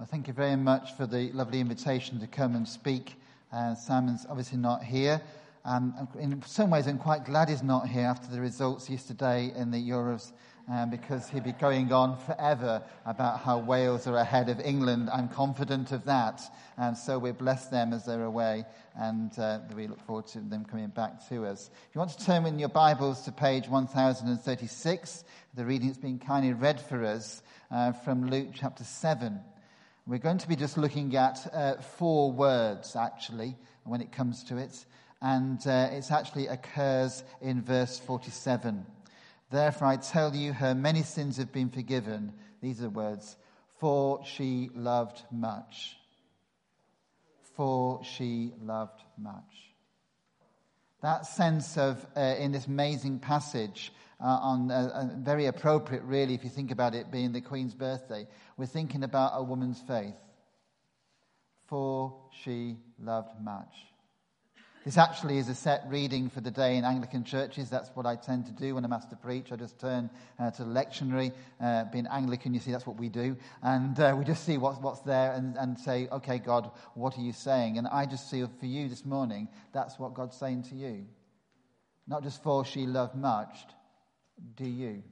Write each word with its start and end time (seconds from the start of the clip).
Well, 0.00 0.08
thank 0.10 0.28
you 0.28 0.32
very 0.32 0.56
much 0.56 0.94
for 0.94 1.06
the 1.06 1.30
lovely 1.32 1.60
invitation 1.60 2.20
to 2.20 2.26
come 2.26 2.56
and 2.56 2.66
speak. 2.66 3.16
Uh, 3.52 3.74
Simon's 3.74 4.24
obviously 4.30 4.56
not 4.56 4.82
here. 4.82 5.20
Um, 5.66 6.08
in 6.18 6.42
some 6.46 6.70
ways, 6.70 6.86
I'm 6.86 6.96
quite 6.96 7.26
glad 7.26 7.50
he's 7.50 7.62
not 7.62 7.86
here 7.86 8.06
after 8.06 8.34
the 8.34 8.40
results 8.40 8.88
yesterday 8.88 9.52
in 9.54 9.70
the 9.70 9.76
Euros 9.76 10.32
um, 10.70 10.88
because 10.88 11.28
he'd 11.28 11.44
be 11.44 11.52
going 11.52 11.92
on 11.92 12.16
forever 12.16 12.82
about 13.04 13.40
how 13.40 13.58
Wales 13.58 14.06
are 14.06 14.16
ahead 14.16 14.48
of 14.48 14.58
England. 14.60 15.10
I'm 15.12 15.28
confident 15.28 15.92
of 15.92 16.06
that. 16.06 16.40
And 16.78 16.96
so 16.96 17.18
we 17.18 17.32
bless 17.32 17.66
them 17.66 17.92
as 17.92 18.06
they're 18.06 18.24
away 18.24 18.64
and 18.96 19.38
uh, 19.38 19.58
we 19.76 19.86
look 19.86 20.00
forward 20.06 20.28
to 20.28 20.38
them 20.40 20.64
coming 20.64 20.88
back 20.88 21.28
to 21.28 21.44
us. 21.44 21.68
If 21.90 21.94
you 21.94 21.98
want 21.98 22.12
to 22.12 22.24
turn 22.24 22.46
in 22.46 22.58
your 22.58 22.70
Bibles 22.70 23.20
to 23.26 23.32
page 23.32 23.68
1036, 23.68 25.24
the 25.52 25.64
reading 25.66 25.88
that's 25.88 25.98
been 25.98 26.18
kindly 26.18 26.54
read 26.54 26.80
for 26.80 27.04
us 27.04 27.42
uh, 27.70 27.92
from 27.92 28.30
Luke 28.30 28.48
chapter 28.54 28.84
7. 28.84 29.40
We're 30.10 30.18
going 30.18 30.38
to 30.38 30.48
be 30.48 30.56
just 30.56 30.76
looking 30.76 31.14
at 31.14 31.38
uh, 31.54 31.74
four 31.76 32.32
words, 32.32 32.96
actually, 32.96 33.54
when 33.84 34.00
it 34.00 34.10
comes 34.10 34.42
to 34.42 34.56
it. 34.56 34.84
And 35.22 35.64
uh, 35.64 35.90
it 35.92 36.10
actually 36.10 36.48
occurs 36.48 37.22
in 37.40 37.62
verse 37.62 37.96
47. 38.00 38.84
Therefore, 39.52 39.86
I 39.86 39.98
tell 39.98 40.34
you, 40.34 40.52
her 40.52 40.74
many 40.74 41.04
sins 41.04 41.36
have 41.36 41.52
been 41.52 41.70
forgiven. 41.70 42.32
These 42.60 42.80
are 42.80 42.84
the 42.84 42.90
words. 42.90 43.36
For 43.78 44.24
she 44.24 44.70
loved 44.74 45.22
much. 45.30 45.96
For 47.54 48.02
she 48.02 48.52
loved 48.64 49.04
much. 49.16 49.70
That 51.02 51.24
sense 51.24 51.78
of, 51.78 52.04
uh, 52.16 52.34
in 52.36 52.50
this 52.50 52.66
amazing 52.66 53.20
passage, 53.20 53.92
uh, 54.20 54.38
on 54.42 54.70
uh, 54.70 55.10
very 55.18 55.46
appropriate, 55.46 56.02
really, 56.02 56.34
if 56.34 56.44
you 56.44 56.50
think 56.50 56.70
about 56.70 56.94
it 56.94 57.10
being 57.10 57.32
the 57.32 57.40
Queen's 57.40 57.74
birthday. 57.74 58.26
We're 58.56 58.66
thinking 58.66 59.04
about 59.04 59.32
a 59.34 59.42
woman's 59.42 59.80
faith. 59.80 60.14
For 61.66 62.14
she 62.42 62.76
loved 62.98 63.40
much. 63.42 63.74
This 64.84 64.96
actually 64.96 65.36
is 65.36 65.48
a 65.50 65.54
set 65.54 65.84
reading 65.88 66.30
for 66.30 66.40
the 66.40 66.50
day 66.50 66.76
in 66.76 66.84
Anglican 66.84 67.22
churches. 67.22 67.68
That's 67.68 67.90
what 67.94 68.06
I 68.06 68.16
tend 68.16 68.46
to 68.46 68.52
do 68.52 68.74
when 68.74 68.84
I'm 68.84 68.92
asked 68.94 69.10
to 69.10 69.16
preach. 69.16 69.52
I 69.52 69.56
just 69.56 69.78
turn 69.78 70.08
uh, 70.38 70.50
to 70.52 70.64
the 70.64 70.70
lectionary. 70.70 71.32
Uh, 71.60 71.84
being 71.84 72.06
Anglican, 72.06 72.54
you 72.54 72.60
see, 72.60 72.72
that's 72.72 72.86
what 72.86 72.98
we 72.98 73.10
do. 73.10 73.36
And 73.62 74.00
uh, 74.00 74.16
we 74.18 74.24
just 74.24 74.44
see 74.44 74.56
what's, 74.56 74.80
what's 74.80 75.00
there 75.00 75.32
and, 75.32 75.54
and 75.58 75.78
say, 75.78 76.08
okay, 76.10 76.38
God, 76.38 76.70
what 76.94 77.16
are 77.18 77.20
you 77.20 77.32
saying? 77.32 77.76
And 77.76 77.86
I 77.86 78.06
just 78.06 78.30
see 78.30 78.42
for 78.58 78.66
you 78.66 78.88
this 78.88 79.04
morning, 79.04 79.48
that's 79.72 79.98
what 79.98 80.14
God's 80.14 80.36
saying 80.36 80.62
to 80.70 80.74
you. 80.74 81.04
Not 82.08 82.22
just 82.22 82.42
for 82.42 82.64
she 82.64 82.86
loved 82.86 83.14
much, 83.14 83.58
do 84.56 84.64
you? 84.64 85.02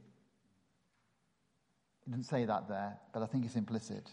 He 2.04 2.10
didn't 2.10 2.26
say 2.26 2.44
that 2.44 2.68
there, 2.68 2.98
but 3.12 3.22
I 3.22 3.26
think 3.26 3.44
it's 3.44 3.56
implicit. 3.56 4.08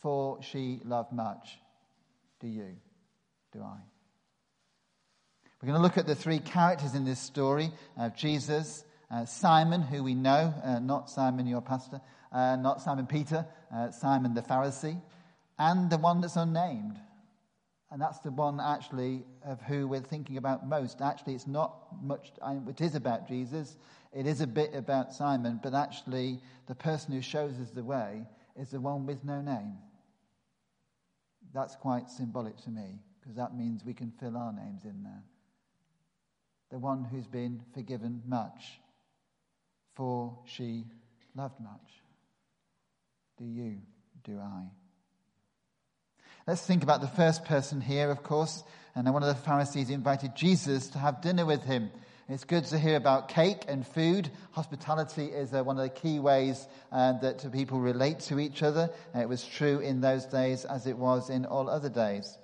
For 0.00 0.42
she 0.42 0.80
loved 0.84 1.12
much, 1.12 1.58
do 2.40 2.48
you? 2.48 2.76
Do 3.52 3.60
I? 3.60 3.76
We're 5.60 5.68
going 5.68 5.78
to 5.78 5.82
look 5.82 5.96
at 5.96 6.08
the 6.08 6.16
three 6.16 6.40
characters 6.40 6.96
in 6.96 7.04
this 7.04 7.20
story 7.20 7.70
of 7.96 8.16
Jesus, 8.16 8.84
uh, 9.12 9.26
Simon, 9.26 9.80
who 9.82 10.02
we 10.02 10.14
know, 10.16 10.52
uh, 10.64 10.80
not 10.80 11.08
Simon, 11.08 11.46
your 11.46 11.60
pastor, 11.60 12.00
uh, 12.32 12.56
not 12.56 12.80
Simon 12.80 13.06
Peter, 13.06 13.46
uh, 13.72 13.92
Simon 13.92 14.34
the 14.34 14.42
Pharisee, 14.42 15.00
and 15.60 15.88
the 15.88 15.98
one 15.98 16.20
that's 16.20 16.34
unnamed, 16.34 16.98
and 17.92 18.00
that's 18.00 18.20
the 18.20 18.30
one 18.30 18.58
actually 18.58 19.22
of 19.44 19.60
who 19.60 19.86
we're 19.86 20.00
thinking 20.00 20.38
about 20.38 20.66
most. 20.66 21.02
Actually, 21.02 21.34
it's 21.34 21.46
not 21.46 21.74
much, 22.02 22.32
it 22.66 22.80
is 22.80 22.94
about 22.94 23.28
Jesus. 23.28 23.76
It 24.14 24.26
is 24.26 24.40
a 24.40 24.46
bit 24.46 24.74
about 24.74 25.12
Simon, 25.12 25.60
but 25.62 25.74
actually, 25.74 26.40
the 26.68 26.74
person 26.74 27.12
who 27.12 27.20
shows 27.20 27.60
us 27.60 27.68
the 27.68 27.84
way 27.84 28.26
is 28.58 28.70
the 28.70 28.80
one 28.80 29.04
with 29.04 29.22
no 29.24 29.42
name. 29.42 29.76
That's 31.52 31.76
quite 31.76 32.08
symbolic 32.08 32.56
to 32.62 32.70
me, 32.70 32.98
because 33.20 33.36
that 33.36 33.54
means 33.54 33.84
we 33.84 33.92
can 33.92 34.10
fill 34.18 34.38
our 34.38 34.54
names 34.54 34.84
in 34.84 35.02
there. 35.02 35.22
The 36.70 36.78
one 36.78 37.04
who's 37.04 37.26
been 37.26 37.60
forgiven 37.74 38.22
much, 38.26 38.80
for 39.94 40.38
she 40.46 40.86
loved 41.36 41.60
much. 41.60 42.00
Do 43.36 43.44
you? 43.44 43.76
Do 44.24 44.38
I? 44.38 44.62
Let's 46.44 46.66
think 46.66 46.82
about 46.82 47.00
the 47.00 47.06
first 47.06 47.44
person 47.44 47.80
here, 47.80 48.10
of 48.10 48.24
course. 48.24 48.64
And 48.96 49.12
one 49.12 49.22
of 49.22 49.28
the 49.28 49.42
Pharisees 49.42 49.90
invited 49.90 50.34
Jesus 50.34 50.88
to 50.88 50.98
have 50.98 51.20
dinner 51.20 51.46
with 51.46 51.62
him. 51.62 51.92
It's 52.28 52.42
good 52.42 52.64
to 52.66 52.80
hear 52.80 52.96
about 52.96 53.28
cake 53.28 53.64
and 53.68 53.86
food. 53.86 54.28
Hospitality 54.50 55.26
is 55.26 55.54
uh, 55.54 55.62
one 55.62 55.78
of 55.78 55.84
the 55.84 55.88
key 55.88 56.18
ways 56.18 56.66
uh, 56.90 57.12
that 57.20 57.52
people 57.52 57.78
relate 57.78 58.18
to 58.20 58.40
each 58.40 58.64
other. 58.64 58.90
it 59.14 59.28
was 59.28 59.44
true 59.44 59.78
in 59.78 60.00
those 60.00 60.26
days 60.26 60.64
as 60.64 60.88
it 60.88 60.98
was 60.98 61.30
in 61.30 61.46
all 61.46 61.70
other 61.70 61.88
days. 61.88 62.36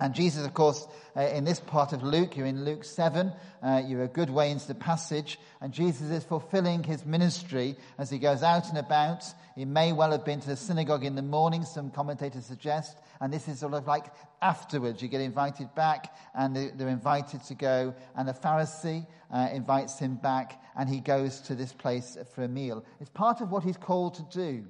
And 0.00 0.14
Jesus, 0.14 0.46
of 0.46 0.54
course, 0.54 0.88
uh, 1.14 1.20
in 1.20 1.44
this 1.44 1.60
part 1.60 1.92
of 1.92 2.02
Luke, 2.02 2.34
you're 2.34 2.46
in 2.46 2.64
Luke 2.64 2.84
7, 2.84 3.32
uh, 3.62 3.82
you're 3.86 4.02
a 4.02 4.08
good 4.08 4.30
way 4.30 4.50
into 4.50 4.66
the 4.66 4.74
passage, 4.74 5.38
and 5.60 5.74
Jesus 5.74 6.08
is 6.08 6.24
fulfilling 6.24 6.82
his 6.82 7.04
ministry 7.04 7.76
as 7.98 8.08
he 8.08 8.18
goes 8.18 8.42
out 8.42 8.70
and 8.70 8.78
about. 8.78 9.24
He 9.54 9.66
may 9.66 9.92
well 9.92 10.12
have 10.12 10.24
been 10.24 10.40
to 10.40 10.48
the 10.48 10.56
synagogue 10.56 11.04
in 11.04 11.16
the 11.16 11.22
morning, 11.22 11.66
some 11.66 11.90
commentators 11.90 12.46
suggest, 12.46 12.96
and 13.20 13.32
this 13.32 13.48
is 13.48 13.60
sort 13.60 13.74
of 13.74 13.86
like 13.86 14.06
afterwards. 14.42 15.02
You 15.02 15.08
get 15.08 15.20
invited 15.20 15.74
back, 15.74 16.14
and 16.34 16.56
they're 16.56 16.88
invited 16.88 17.42
to 17.44 17.54
go, 17.54 17.94
and 18.16 18.28
the 18.28 18.32
Pharisee 18.32 19.06
uh, 19.32 19.48
invites 19.52 19.98
him 19.98 20.16
back, 20.16 20.62
and 20.76 20.88
he 20.88 21.00
goes 21.00 21.40
to 21.42 21.54
this 21.54 21.72
place 21.72 22.16
for 22.34 22.44
a 22.44 22.48
meal. 22.48 22.84
It's 23.00 23.10
part 23.10 23.40
of 23.40 23.50
what 23.50 23.62
he's 23.62 23.76
called 23.76 24.14
to 24.14 24.22
do. 24.30 24.64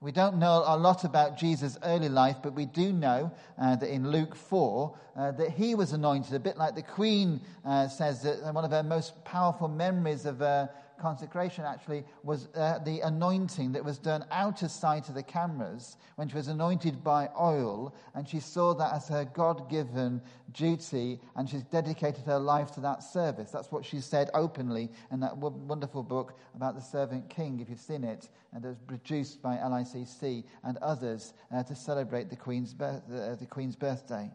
We 0.00 0.12
don't 0.12 0.38
know 0.38 0.62
a 0.64 0.78
lot 0.78 1.02
about 1.02 1.36
Jesus' 1.36 1.76
early 1.82 2.08
life, 2.08 2.36
but 2.40 2.54
we 2.54 2.66
do 2.66 2.92
know 2.92 3.32
uh, 3.60 3.74
that 3.74 3.92
in 3.92 4.12
Luke 4.12 4.36
4 4.36 4.96
uh, 5.16 5.32
that 5.32 5.50
he 5.50 5.74
was 5.74 5.92
anointed, 5.92 6.34
a 6.34 6.38
bit 6.38 6.56
like 6.56 6.76
the 6.76 6.82
Queen 6.82 7.40
uh, 7.64 7.88
says 7.88 8.22
that 8.22 8.54
one 8.54 8.64
of 8.64 8.70
her 8.70 8.84
most 8.84 9.24
powerful 9.24 9.66
memories 9.66 10.24
of 10.24 10.40
uh, 10.40 10.68
consecration 10.98 11.64
actually 11.64 12.04
was 12.22 12.48
uh, 12.54 12.78
the 12.78 13.00
anointing 13.00 13.72
that 13.72 13.84
was 13.84 13.98
done 13.98 14.24
out 14.30 14.62
of 14.62 14.70
sight 14.70 15.08
of 15.08 15.14
the 15.14 15.22
cameras 15.22 15.96
when 16.16 16.28
she 16.28 16.36
was 16.36 16.48
anointed 16.48 17.02
by 17.02 17.28
oil, 17.40 17.94
and 18.14 18.28
she 18.28 18.40
saw 18.40 18.74
that 18.74 18.92
as 18.92 19.08
her 19.08 19.24
God 19.24 19.70
given 19.70 20.20
duty, 20.52 21.20
and 21.36 21.48
she's 21.48 21.64
dedicated 21.64 22.24
her 22.24 22.38
life 22.38 22.72
to 22.72 22.80
that 22.80 23.02
service. 23.02 23.50
That's 23.50 23.70
what 23.70 23.84
she 23.84 24.00
said 24.00 24.30
openly 24.34 24.90
in 25.10 25.20
that 25.20 25.36
wonderful 25.36 26.02
book 26.02 26.38
about 26.54 26.74
the 26.74 26.82
servant 26.82 27.28
king, 27.28 27.60
if 27.60 27.68
you've 27.68 27.78
seen 27.78 28.04
it, 28.04 28.28
and 28.52 28.64
it 28.64 28.68
was 28.68 28.78
produced 28.86 29.42
by 29.42 29.56
LICC 29.56 30.44
and 30.64 30.76
others 30.78 31.34
uh, 31.54 31.62
to 31.62 31.74
celebrate 31.74 32.30
the 32.30 32.36
Queen's, 32.36 32.74
uh, 32.80 33.00
the 33.38 33.46
Queen's 33.46 33.76
birthday. 33.76 34.30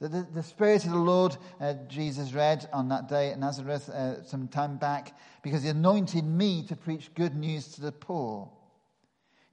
The, 0.00 0.08
the, 0.08 0.26
the, 0.32 0.42
Spirit 0.44 0.84
of 0.84 0.92
the 0.92 0.98
Lord, 0.98 1.36
uh, 1.60 1.74
Jesus 1.88 2.32
read 2.32 2.68
on 2.72 2.88
that 2.90 3.08
day 3.08 3.30
at 3.30 3.38
Nazareth 3.38 3.88
uh, 3.88 4.22
some 4.22 4.46
time 4.46 4.76
back, 4.76 5.18
because 5.42 5.64
he 5.64 5.68
anointed 5.70 6.24
me 6.24 6.64
to 6.68 6.76
preach 6.76 7.12
good 7.14 7.34
news 7.34 7.68
to 7.72 7.80
the 7.80 7.90
poor. 7.90 8.48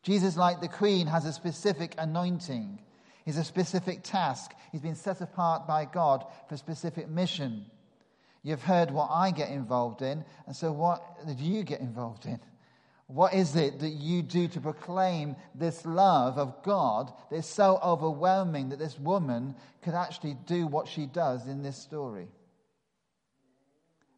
Jesus, 0.03 0.37
like 0.37 0.61
the 0.61 0.67
Queen, 0.67 1.07
has 1.07 1.25
a 1.25 1.33
specific 1.33 1.95
anointing. 1.97 2.79
He's 3.25 3.37
a 3.37 3.43
specific 3.43 4.03
task. 4.03 4.51
He's 4.71 4.81
been 4.81 4.95
set 4.95 5.19
apart 5.19 5.65
by 5.65 5.85
God 5.85 6.23
for 6.47 6.53
a 6.53 6.59
specific 6.59 7.09
mission. 7.09 7.65
You've 8.43 8.61
heard 8.61 8.91
what 8.91 9.09
I 9.11 9.31
get 9.31 9.49
involved 9.49 10.03
in, 10.03 10.23
and 10.45 10.55
so 10.55 10.71
what 10.71 11.01
do 11.25 11.43
you 11.43 11.63
get 11.63 11.79
involved 11.79 12.27
in? 12.27 12.39
What 13.07 13.35
is 13.35 13.55
it 13.55 13.79
that 13.79 13.89
you 13.89 14.23
do 14.23 14.47
to 14.47 14.61
proclaim 14.61 15.35
this 15.53 15.85
love 15.85 16.39
of 16.39 16.63
God 16.63 17.13
that 17.29 17.37
is 17.37 17.45
so 17.45 17.79
overwhelming 17.83 18.69
that 18.69 18.79
this 18.79 18.97
woman 18.99 19.55
could 19.83 19.93
actually 19.93 20.35
do 20.47 20.65
what 20.65 20.87
she 20.87 21.05
does 21.05 21.47
in 21.47 21.61
this 21.61 21.77
story? 21.77 22.27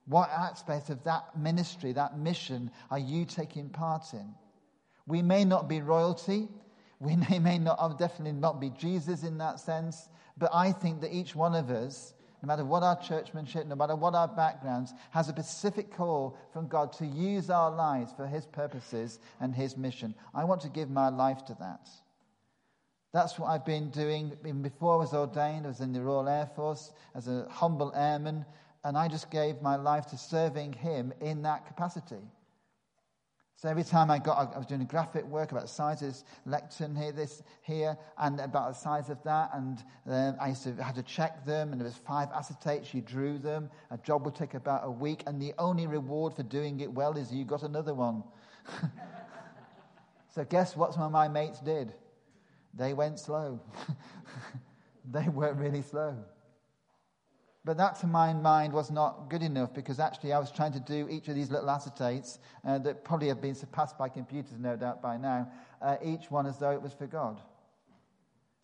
What 0.06 0.30
aspect 0.30 0.90
of 0.90 1.04
that 1.04 1.38
ministry, 1.38 1.92
that 1.94 2.18
mission, 2.18 2.72
are 2.90 3.00
you 3.00 3.26
taking 3.26 3.70
part 3.70 4.14
in? 4.14 4.34
We 5.06 5.22
may 5.22 5.44
not 5.44 5.68
be 5.68 5.82
royalty. 5.82 6.48
We 7.00 7.16
may 7.40 7.60
not, 7.60 8.00
definitely 8.00 8.40
not 8.40 8.62
be 8.62 8.70
Jesus 8.70 9.24
in 9.24 9.38
that 9.40 9.60
sense. 9.60 10.08
But 10.38 10.52
I 10.54 10.72
think 10.72 11.02
that 11.02 11.14
each 11.14 11.36
one 11.36 11.56
of 11.56 11.70
us 11.70 12.14
no 12.42 12.48
matter 12.48 12.64
what 12.64 12.84
our 12.84 13.00
churchmanship, 13.02 13.66
no 13.66 13.76
matter 13.76 13.96
what 13.96 14.14
our 14.14 14.28
backgrounds, 14.28 14.94
has 15.12 15.28
a 15.28 15.32
specific 15.32 15.92
call 15.92 16.38
from 16.54 16.68
God 16.68 16.94
to 16.94 17.06
use 17.06 17.50
our 17.50 17.72
lives 17.72 18.14
for 18.16 18.28
His 18.28 18.46
purposes 18.46 19.20
and 19.40 19.56
His 19.56 19.76
mission. 19.76 20.14
I 20.34 20.44
want 20.44 20.62
to 20.62 20.70
give 20.70 20.90
my 20.90 21.10
life 21.10 21.46
to 21.46 21.58
that. 21.60 21.90
That's 23.14 23.40
what 23.40 23.48
I've 23.48 23.66
been 23.66 23.90
doing. 23.90 24.34
Even 24.42 24.62
before 24.62 24.94
I 24.94 24.98
was 24.98 25.14
ordained, 25.14 25.66
I 25.66 25.70
was 25.70 25.80
in 25.80 25.94
the 25.94 26.02
Royal 26.02 26.30
Air 26.30 26.50
Force 26.56 26.92
as 27.16 27.28
a 27.28 27.48
humble 27.50 27.92
airman, 27.96 28.46
and 28.84 28.98
I 28.98 29.08
just 29.08 29.32
gave 29.32 29.62
my 29.62 29.76
life 29.76 30.06
to 30.08 30.18
serving 30.18 30.74
Him 30.74 31.14
in 31.20 31.42
that 31.42 31.66
capacity. 31.66 32.22
So 33.58 33.68
every 33.68 33.84
time 33.84 34.12
I 34.12 34.20
got, 34.20 34.54
I 34.54 34.58
was 34.58 34.68
doing 34.68 34.82
a 34.82 34.86
graphic 34.86 35.26
work 35.26 35.52
about 35.52 35.64
the 35.64 35.68
size 35.68 36.04
of 36.04 36.10
this 36.10 36.24
lectern 36.46 36.96
here, 36.96 37.12
this 37.12 37.42
here, 37.64 37.98
and 38.20 38.40
about 38.40 38.70
the 38.70 38.80
size 38.80 39.10
of 39.10 39.22
that, 39.24 39.50
and 39.54 39.84
uh, 40.08 40.34
I 40.40 40.50
used 40.50 40.62
to 40.64 40.76
have 40.76 40.94
to 40.94 41.02
check 41.02 41.44
them, 41.44 41.72
and 41.72 41.82
there 41.82 41.86
was 41.86 41.96
five 41.96 42.30
acetates. 42.30 42.94
You 42.94 43.02
drew 43.02 43.40
them. 43.40 43.72
A 43.90 43.98
job 43.98 44.26
would 44.26 44.36
take 44.36 44.54
about 44.54 44.82
a 44.84 44.92
week, 44.92 45.24
and 45.26 45.42
the 45.42 45.56
only 45.58 45.88
reward 45.88 46.36
for 46.36 46.44
doing 46.44 46.82
it 46.82 46.94
well 46.94 47.18
is 47.18 47.34
you 47.34 47.46
got 47.46 47.64
another 47.64 47.96
one. 47.96 48.24
So, 50.38 50.44
guess 50.44 50.76
what 50.76 50.94
some 50.94 51.02
of 51.02 51.12
my 51.12 51.28
mates 51.28 51.60
did? 51.60 51.96
They 52.76 52.94
went 52.94 53.18
slow. 53.18 53.60
they 55.12 55.28
weren't 55.30 55.58
really 55.58 55.82
slow. 55.82 56.16
But 57.68 57.76
that, 57.80 58.00
to 58.00 58.08
my 58.08 58.32
mind, 58.32 58.72
was 58.72 58.92
not 58.92 59.30
good 59.30 59.44
enough 59.44 59.74
because 59.74 60.00
actually 60.00 60.32
I 60.32 60.40
was 60.40 60.54
trying 60.54 60.72
to 60.72 60.80
do 60.80 61.10
each 61.10 61.28
of 61.28 61.36
these 61.36 61.52
little 61.52 61.68
acetates 61.68 62.38
uh, 62.66 62.78
that 62.78 63.04
probably 63.04 63.28
have 63.28 63.42
been 63.42 63.56
surpassed 63.56 63.98
by 63.98 64.08
computers, 64.08 64.54
no 64.58 64.78
doubt, 64.78 65.02
by 65.02 65.18
now, 65.18 65.52
uh, 65.82 65.98
each 66.02 66.32
one 66.32 66.46
as 66.46 66.58
though 66.60 66.72
it 66.72 66.82
was 66.82 66.94
for 66.94 67.08
God. 67.08 67.42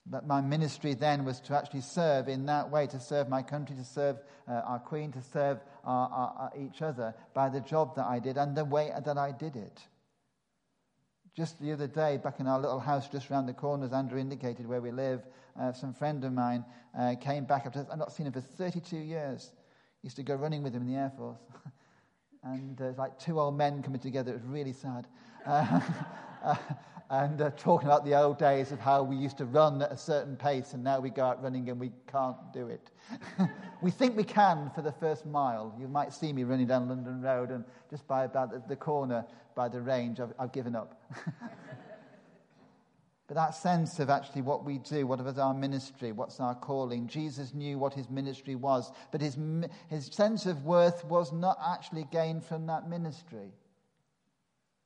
But 0.05 0.25
my 0.25 0.39
ministry 0.39 0.93
then 0.93 1.25
was 1.25 1.41
to 1.41 1.53
actually 1.53 1.81
serve 1.81 2.29
in 2.29 2.45
that 2.45 2.71
way, 2.71 2.87
to 2.87 2.99
serve 3.01 3.27
my 3.27 3.41
country, 3.41 3.75
to 3.75 3.83
serve 3.83 4.19
uh, 4.47 4.53
our 4.53 4.79
Queen, 4.79 5.11
to 5.11 5.21
serve 5.21 5.59
our, 5.83 6.07
our, 6.07 6.33
our 6.37 6.53
each 6.57 6.81
other 6.81 7.13
by 7.33 7.49
the 7.49 7.59
job 7.59 7.97
that 7.97 8.05
I 8.05 8.19
did 8.19 8.37
and 8.37 8.55
the 8.55 8.63
way 8.63 8.89
that 9.05 9.17
I 9.17 9.33
did 9.33 9.57
it. 9.57 9.81
Just 11.35 11.59
the 11.59 11.73
other 11.73 11.87
day, 11.87 12.21
back 12.23 12.39
in 12.39 12.47
our 12.47 12.59
little 12.59 12.79
house 12.79 13.09
just 13.09 13.29
around 13.29 13.47
the 13.47 13.53
corner, 13.53 13.83
as 13.83 13.91
Andrew 13.91 14.17
indicated, 14.17 14.65
where 14.65 14.79
we 14.79 14.91
live, 14.91 15.23
uh, 15.59 15.71
some 15.71 15.93
friend 15.93 16.23
of 16.23 16.33
mine 16.33 16.65
uh, 16.97 17.15
came 17.19 17.45
back. 17.45 17.65
I've 17.65 17.97
not 17.97 18.11
seen 18.11 18.27
him 18.27 18.33
for 18.33 18.41
32 18.41 18.97
years. 18.97 19.51
Used 20.01 20.15
to 20.17 20.23
go 20.23 20.35
running 20.35 20.63
with 20.63 20.73
him 20.73 20.81
in 20.83 20.87
the 20.87 20.95
Air 20.95 21.11
Force. 21.17 21.39
and 22.43 22.81
uh, 22.81 22.91
like 22.97 23.17
two 23.17 23.39
old 23.39 23.57
men 23.57 23.81
coming 23.81 23.99
together. 23.99 24.31
It 24.31 24.35
was 24.35 24.45
really 24.45 24.73
sad. 24.73 25.07
Uh, 25.45 25.81
uh, 26.45 26.55
and 27.09 27.41
uh, 27.41 27.51
talking 27.57 27.87
about 27.87 28.05
the 28.05 28.15
old 28.15 28.39
days 28.39 28.71
of 28.71 28.79
how 28.79 29.03
we 29.03 29.15
used 29.15 29.37
to 29.37 29.45
run 29.45 29.81
at 29.81 29.91
a 29.91 29.97
certain 29.97 30.35
pace, 30.35 30.73
and 30.73 30.83
now 30.83 30.99
we 30.99 31.09
go 31.09 31.23
out 31.23 31.43
running 31.43 31.69
and 31.69 31.79
we 31.79 31.91
can't 32.07 32.37
do 32.53 32.67
it. 32.67 32.91
we 33.81 33.91
think 33.91 34.15
we 34.15 34.23
can 34.23 34.71
for 34.73 34.81
the 34.81 34.91
first 34.91 35.25
mile. 35.25 35.75
You 35.79 35.87
might 35.87 36.13
see 36.13 36.33
me 36.33 36.43
running 36.43 36.67
down 36.67 36.87
London 36.87 37.21
Road, 37.21 37.51
and 37.51 37.65
just 37.89 38.07
by 38.07 38.23
about 38.23 38.67
the 38.67 38.75
corner 38.75 39.25
by 39.53 39.67
the 39.67 39.81
range, 39.81 40.19
I've, 40.19 40.33
I've 40.39 40.51
given 40.51 40.75
up. 40.75 41.01
But 43.27 43.35
that 43.35 43.55
sense 43.55 43.99
of 43.99 44.09
actually 44.09 44.41
what 44.41 44.65
we 44.65 44.79
do, 44.79 45.07
what 45.07 45.19
is 45.19 45.37
our 45.37 45.53
ministry, 45.53 46.11
what's 46.11 46.39
our 46.39 46.55
calling. 46.55 47.07
Jesus 47.07 47.53
knew 47.53 47.79
what 47.79 47.93
his 47.93 48.09
ministry 48.09 48.55
was, 48.55 48.91
but 49.11 49.21
his, 49.21 49.37
his 49.87 50.07
sense 50.07 50.45
of 50.45 50.65
worth 50.65 51.05
was 51.05 51.31
not 51.31 51.57
actually 51.65 52.05
gained 52.11 52.43
from 52.43 52.67
that 52.67 52.89
ministry. 52.89 53.53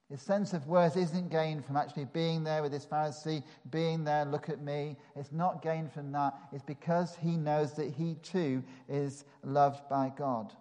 His 0.10 0.22
sense 0.22 0.54
of 0.54 0.68
worth 0.68 0.96
isn't 0.96 1.30
gained 1.30 1.66
from 1.66 1.76
actually 1.76 2.06
being 2.06 2.44
there 2.44 2.62
with 2.62 2.72
this 2.72 2.86
Pharisee, 2.86 3.44
being 3.72 4.06
there, 4.06 4.24
look 4.24 4.50
at 4.50 4.62
me. 4.62 4.96
It's 5.16 5.34
not 5.34 5.62
gained 5.62 5.92
from 5.92 6.12
that. 6.14 6.34
It's 6.54 6.64
because 6.64 7.18
he 7.18 7.36
knows 7.36 7.74
that 7.74 7.92
he 7.92 8.16
too 8.16 8.64
is 8.88 9.26
loved 9.44 9.90
by 9.90 10.14
God. 10.16 10.54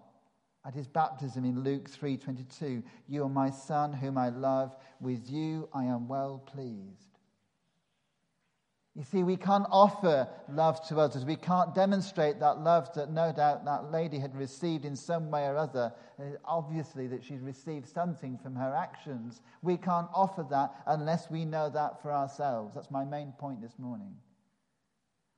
At 0.65 0.75
his 0.75 0.89
baptism 0.89 1.45
in 1.45 1.63
Luke 1.63 1.89
3:22, 1.89 2.83
"You 3.07 3.23
are 3.23 3.29
my 3.29 3.51
son 3.51 3.93
whom 3.93 4.19
I 4.19 4.31
love; 4.31 4.75
with 5.01 5.31
you 5.31 5.69
I 5.73 5.85
am 5.85 6.09
well 6.09 6.39
pleased." 6.45 7.16
You 8.97 9.05
see, 9.05 9.23
we 9.23 9.37
can't 9.37 9.67
offer 9.71 10.27
love 10.49 10.83
to 10.89 10.97
others. 10.97 11.27
We 11.27 11.37
can't 11.37 11.75
demonstrate 11.75 12.41
that 12.41 12.61
love 12.61 12.91
that 12.95 13.11
no 13.11 13.31
doubt 13.31 13.67
that 13.67 13.93
lady 13.93 14.19
had 14.19 14.35
received 14.35 14.87
in 14.87 14.97
some 14.97 15.31
way 15.31 15.45
or 15.45 15.59
other. 15.59 15.93
Obviously, 16.47 17.07
that 17.09 17.23
she's 17.23 17.43
received 17.43 17.87
something 17.87 18.39
from 18.39 18.57
her 18.57 18.75
actions. 18.75 19.43
We 19.61 19.77
can't 19.77 20.09
offer 20.15 20.47
that 20.49 20.73
unless 20.87 21.31
we 21.31 21.45
know 21.45 21.69
that 21.69 22.01
for 22.01 22.11
ourselves. 22.11 22.75
That's 22.75 22.91
my 22.91 23.05
main 23.05 23.33
point 23.33 23.61
this 23.61 23.79
morning. 23.79 24.15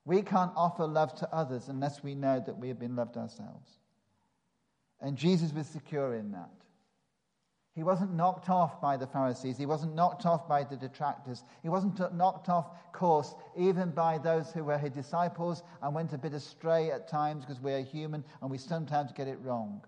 We 0.05 0.22
can't 0.22 0.52
offer 0.55 0.87
love 0.87 1.16
to 1.16 1.34
others 1.34 1.69
unless 1.69 2.00
we 2.00 2.14
know 2.14 2.40
that 2.46 2.56
we 2.56 2.69
have 2.69 2.78
been 2.78 2.94
loved 2.94 3.16
ourselves. 3.16 3.69
And 5.00 5.16
Jesus 5.16 5.52
was 5.52 5.66
secure 5.66 6.14
in 6.14 6.31
that. 6.31 6.49
He 7.79 7.85
wasn't 7.85 8.13
knocked 8.13 8.51
off 8.51 8.81
by 8.81 8.97
the 8.97 9.07
Pharisees. 9.07 9.57
He 9.57 9.65
wasn't 9.65 9.95
knocked 9.95 10.27
off 10.27 10.49
by 10.49 10.65
the 10.65 10.75
detractors. 10.75 11.45
He 11.63 11.69
wasn't 11.69 12.13
knocked 12.13 12.49
off 12.49 12.93
course 12.93 13.37
even 13.57 13.93
by 13.93 14.19
those 14.19 14.51
who 14.51 14.65
were 14.65 14.77
his 14.77 14.91
disciples 14.91 15.63
and 15.81 15.95
went 15.95 16.13
a 16.13 16.19
bit 16.19 16.33
astray 16.33 16.91
at 16.91 17.07
times 17.07 17.45
because 17.45 17.63
we 17.63 17.73
are 17.73 17.81
human 17.81 18.25
and 18.43 18.51
we 18.51 18.59
sometimes 18.59 19.13
get 19.13 19.29
it 19.29 19.39
wrong. 19.45 19.81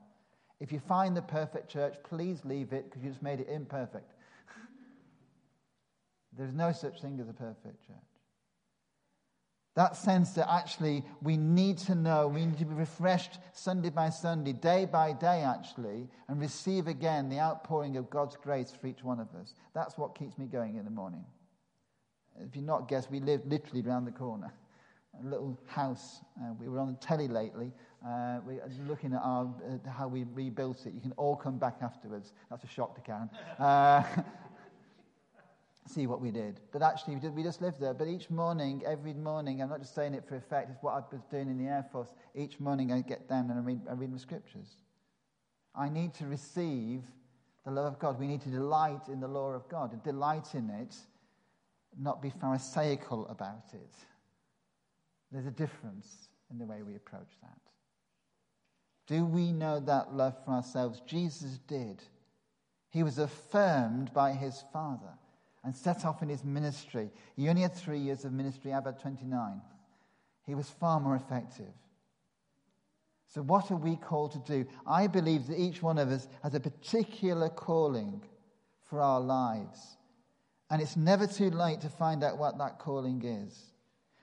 If 0.61 0.71
you 0.71 0.79
find 0.79 1.17
the 1.17 1.23
perfect 1.23 1.69
church, 1.69 1.97
please 2.05 2.45
leave 2.45 2.73
it 2.73 2.85
because 2.85 3.03
you 3.03 3.11
just 3.11 3.23
made 3.23 3.41
it 3.41 3.49
imperfect. 3.49 4.15
There's 6.39 6.55
no 6.55 6.71
such 6.71 7.03
thing 7.03 7.19
as 7.19 7.29
a 7.29 7.33
perfect 7.33 7.85
church. 7.89 8.10
That 9.81 9.97
sense 9.97 10.32
that 10.32 10.47
actually 10.53 11.03
we 11.23 11.38
need 11.38 11.79
to 11.79 11.94
know, 11.94 12.29
we 12.29 12.44
need 12.44 12.59
to 12.59 12.67
be 12.67 12.75
refreshed 12.75 13.38
Sunday 13.55 13.88
by 13.88 14.11
Sunday, 14.11 14.53
day 14.53 14.85
by 14.85 15.15
day, 15.15 15.43
actually, 15.43 16.06
and 16.29 16.38
receive 16.38 16.87
again 16.87 17.31
the 17.31 17.38
outpouring 17.38 17.97
of 17.97 18.11
God's 18.11 18.37
grace 18.37 18.71
for 18.79 18.88
each 18.88 19.03
one 19.03 19.21
of 19.21 19.29
us. 19.41 19.55
That's 19.73 19.97
what 19.97 20.15
keeps 20.15 20.37
me 20.37 20.44
going 20.44 20.77
in 20.77 20.85
the 20.85 20.91
morning. 20.91 21.25
If 22.38 22.55
you're 22.55 22.62
not 22.62 22.88
guessed, 22.88 23.11
we 23.11 23.21
live 23.21 23.41
literally 23.47 23.81
around 23.81 24.05
the 24.05 24.11
corner. 24.11 24.53
A 25.19 25.27
little 25.27 25.59
house. 25.67 26.21
Uh, 26.38 26.53
we 26.61 26.69
were 26.69 26.79
on 26.79 26.88
the 26.88 26.99
telly 26.99 27.27
lately. 27.27 27.73
Uh, 28.06 28.41
we 28.47 28.56
are 28.56 28.69
looking 28.87 29.15
at 29.15 29.23
our, 29.25 29.47
uh, 29.47 29.88
how 29.88 30.09
we 30.09 30.27
rebuilt 30.35 30.85
it. 30.85 30.93
You 30.93 31.00
can 31.00 31.12
all 31.12 31.37
come 31.37 31.56
back 31.56 31.79
afterwards. 31.81 32.35
That's 32.50 32.65
a 32.65 32.69
shock 32.69 32.97
to 32.97 33.00
Karen. 33.00 33.31
See 35.91 36.07
what 36.07 36.21
we 36.21 36.31
did. 36.31 36.61
But 36.71 36.83
actually, 36.83 37.15
we, 37.15 37.21
did, 37.21 37.35
we 37.35 37.43
just 37.43 37.61
lived 37.61 37.81
there. 37.81 37.95
But 37.95 38.07
each 38.07 38.31
morning, 38.31 38.83
every 38.87 39.13
morning, 39.13 39.61
I'm 39.61 39.71
not 39.71 39.81
just 39.81 39.93
saying 39.93 40.15
it 40.15 40.25
for 40.29 40.37
effect, 40.37 40.71
it's 40.71 40.83
what 40.83 40.93
I 40.93 40.99
was 41.13 41.25
doing 41.33 41.49
in 41.49 41.59
the 41.59 41.65
Air 41.65 41.85
Force. 41.91 42.13
Each 42.33 42.61
morning, 42.61 42.93
I 42.93 43.01
get 43.01 43.29
down 43.29 43.51
and 43.51 43.59
I 43.59 43.63
read, 43.63 43.81
I 43.91 43.95
read 43.95 44.15
the 44.15 44.19
scriptures. 44.19 44.77
I 45.75 45.89
need 45.89 46.15
to 46.15 46.27
receive 46.27 47.03
the 47.65 47.73
love 47.73 47.87
of 47.87 47.99
God. 47.99 48.21
We 48.21 48.29
need 48.29 48.41
to 48.43 48.51
delight 48.51 49.09
in 49.09 49.19
the 49.19 49.27
law 49.27 49.51
of 49.51 49.69
God, 49.69 49.93
and 49.93 50.01
delight 50.05 50.55
in 50.55 50.71
it, 50.71 50.95
not 51.99 52.23
be 52.23 52.31
Pharisaical 52.31 53.27
about 53.27 53.65
it. 53.73 53.95
There's 55.33 55.47
a 55.47 55.51
difference 55.51 56.29
in 56.53 56.59
the 56.59 56.67
way 56.67 56.83
we 56.83 56.95
approach 56.95 57.33
that. 57.43 57.59
Do 59.09 59.25
we 59.25 59.51
know 59.51 59.81
that 59.81 60.15
love 60.15 60.37
for 60.45 60.53
ourselves? 60.53 61.03
Jesus 61.05 61.59
did. 61.67 62.01
He 62.91 63.03
was 63.03 63.19
affirmed 63.19 64.13
by 64.15 64.33
his 64.33 64.63
Father 64.73 65.19
and 65.65 65.75
set 65.75 66.05
off 66.05 66.23
in 66.23 66.29
his 66.29 66.45
ministry. 66.45 67.11
He 67.37 67.49
only 67.49 67.62
had 67.62 67.75
three 67.75 67.99
years 67.99 68.25
of 68.25 68.33
ministry, 68.33 68.71
had 68.71 68.85
29. 68.99 69.61
He 70.47 70.55
was 70.55 70.71
far 70.71 71.01
more 71.01 71.17
effective. 71.17 71.73
So, 73.29 73.43
what 73.43 73.71
are 73.71 73.77
we 73.77 73.97
called 73.97 74.33
to 74.33 74.39
do? 74.39 74.69
I 74.87 75.07
believe 75.07 75.47
that 75.47 75.61
each 75.61 75.83
one 75.83 75.99
of 75.99 76.11
us 76.11 76.27
has 76.43 76.55
a 76.55 76.61
particular 76.61 77.49
calling 77.49 78.23
for 78.89 79.01
our 79.01 79.21
lives. 79.21 79.97
And 80.71 80.83
it's 80.83 80.97
never 80.97 81.27
too 81.27 81.51
late 81.51 81.81
to 81.83 81.89
find 81.89 82.25
out 82.25 82.39
what 82.39 82.59
that 82.59 82.79
calling 82.79 83.25
is. 83.25 83.69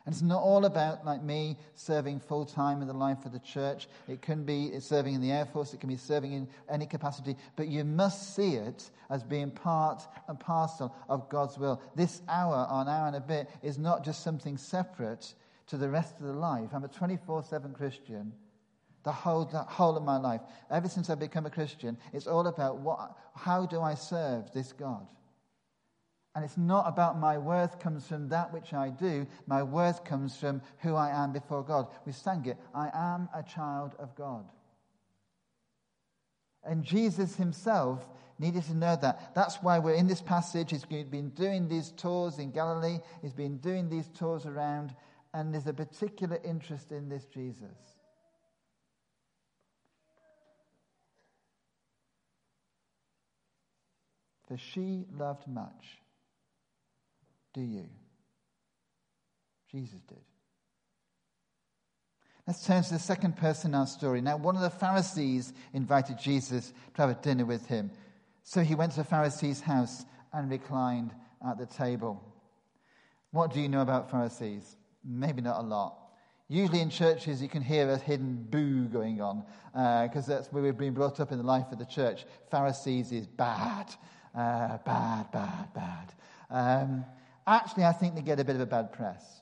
And 0.08 0.14
it's 0.14 0.24
not 0.24 0.42
all 0.42 0.64
about, 0.64 1.06
like 1.06 1.22
me, 1.22 1.58
serving 1.76 2.22
full 2.22 2.46
time 2.46 2.82
in 2.82 2.88
the 2.88 2.94
life 2.94 3.26
of 3.26 3.34
the 3.34 3.40
church. 3.40 3.90
It 4.08 4.22
can 4.22 4.46
be 4.46 4.80
serving 4.80 5.16
in 5.16 5.20
the 5.20 5.34
Air 5.34 5.46
Force, 5.46 5.74
it 5.74 5.82
can 5.82 5.90
be 5.90 5.98
serving 5.98 6.32
in 6.32 6.48
any 6.70 6.86
capacity, 6.86 7.36
but 7.58 7.68
you 7.68 7.84
must 7.84 8.34
see 8.34 8.56
it 8.56 8.90
as 9.10 9.22
being 9.22 9.52
part 9.52 10.08
and 10.30 10.40
parcel 10.40 10.96
of 11.10 11.28
God's 11.28 11.58
will. 11.58 11.82
This 11.94 12.22
hour, 12.30 12.70
or 12.72 12.84
an 12.84 12.88
hour 12.88 13.08
and 13.08 13.18
a 13.18 13.20
bit, 13.20 13.50
is 13.62 13.78
not 13.78 14.06
just 14.06 14.24
something 14.24 14.56
separate 14.56 15.34
to 15.68 15.76
the 15.76 15.90
rest 15.90 16.16
of 16.22 16.26
the 16.26 16.32
life. 16.32 16.70
I'm 16.72 16.86
a 16.86 16.88
24 16.88 17.44
7 17.44 17.74
Christian. 17.74 18.32
The 19.04 19.12
whole, 19.12 19.44
the 19.44 19.64
whole 19.64 19.98
of 19.98 20.04
my 20.04 20.16
life. 20.16 20.40
Ever 20.72 20.88
since 20.88 21.10
I've 21.10 21.20
become 21.20 21.46
a 21.46 21.50
Christian, 21.50 21.98
it's 22.14 22.28
all 22.28 22.48
about 22.48 22.78
what, 22.78 23.18
how 23.36 23.66
do 23.66 23.82
I 23.82 23.96
serve 23.96 24.54
this 24.54 24.72
God? 24.72 25.06
And 26.38 26.46
it's 26.46 26.56
not 26.56 26.88
about 26.88 27.17
my 27.17 27.39
worth 27.39 27.79
comes 27.79 28.06
from 28.06 28.29
that 28.29 28.53
which 28.53 28.72
I 28.72 28.89
do. 28.89 29.25
My 29.48 29.63
worth 29.63 30.03
comes 30.03 30.38
from 30.38 30.62
who 30.77 30.94
I 30.94 31.10
am 31.10 31.32
before 31.34 31.63
God. 31.63 31.88
We 32.06 32.12
sang 32.12 32.46
it. 32.46 32.58
I 32.75 32.91
am 32.94 33.27
a 33.34 33.41
child 33.41 33.96
of 33.98 34.13
God. 34.13 34.46
And 36.63 36.84
Jesus 36.84 37.36
himself 37.38 38.06
needed 38.38 38.62
to 38.65 38.77
know 38.77 38.96
that. 39.01 39.34
That's 39.34 39.56
why 39.63 39.79
we're 39.79 39.96
in 39.96 40.06
this 40.06 40.22
passage. 40.22 40.70
He's 40.70 40.86
been 40.86 41.32
doing 41.32 41.67
these 41.67 41.89
tours 41.98 42.38
in 42.38 42.51
Galilee, 42.51 43.00
he's 43.24 43.34
been 43.34 43.58
doing 43.58 43.89
these 43.89 44.08
tours 44.10 44.46
around, 44.46 44.94
and 45.34 45.51
there's 45.51 45.65
a 45.65 45.74
particular 45.74 46.39
interest 46.46 46.91
in 46.91 47.10
this 47.10 47.25
Jesus. 47.25 47.79
For 54.48 54.56
she 54.56 55.08
loved 55.17 55.48
much 55.48 55.98
do 57.58 57.64
you? 57.64 57.86
Jesus 59.72 60.00
did. 60.08 60.22
Let's 62.46 62.64
turn 62.64 62.84
to 62.84 62.94
the 62.94 63.00
second 63.00 63.36
person 63.36 63.72
in 63.72 63.76
our 63.76 63.88
story. 63.88 64.22
Now, 64.22 64.38
one 64.38 64.56
of 64.56 64.62
the 64.62 64.70
Pharisees 64.70 65.54
invited 65.74 66.20
Jesus 66.20 66.72
to 66.94 67.02
have 67.02 67.10
a 67.10 67.16
dinner 67.16 67.46
with 67.46 67.66
him. 67.66 67.90
So 68.44 68.62
he 68.62 68.76
went 68.76 68.92
to 68.92 69.00
the 69.00 69.04
Pharisee's 69.04 69.60
house 69.60 70.06
and 70.34 70.52
reclined 70.52 71.16
at 71.46 71.58
the 71.58 71.66
table. 71.66 72.24
What 73.32 73.52
do 73.52 73.60
you 73.60 73.70
know 73.70 73.82
about 73.82 74.12
Pharisees? 74.12 74.78
Maybe 75.04 75.42
not 75.42 75.60
a 75.60 75.64
lot. 75.64 75.98
Usually 76.48 76.80
in 76.80 76.92
churches, 76.92 77.42
you 77.42 77.50
can 77.50 77.64
hear 77.64 77.90
a 77.90 77.98
hidden 77.98 78.46
boo 78.52 78.86
going 78.86 79.20
on 79.20 79.44
because 80.06 80.30
uh, 80.30 80.36
that's 80.36 80.54
where 80.54 80.62
we've 80.62 80.78
been 80.78 80.94
brought 80.94 81.20
up 81.20 81.32
in 81.32 81.40
the 81.40 81.44
life 81.44 81.66
of 81.72 81.80
the 81.80 81.86
church. 81.86 82.24
Pharisees 82.52 83.12
is 83.12 83.26
bad, 83.26 83.88
uh, 84.36 84.78
bad, 84.86 85.32
bad, 85.32 85.74
bad. 85.74 86.14
Um, 86.52 87.04
actually, 87.48 87.86
I 87.86 87.94
think 87.94 88.16
they 88.16 88.22
get 88.22 88.39
a 88.39 88.44
bit 88.44 88.56
of 88.56 88.62
a 88.62 88.66
bad 88.66 88.92
press. 88.92 89.42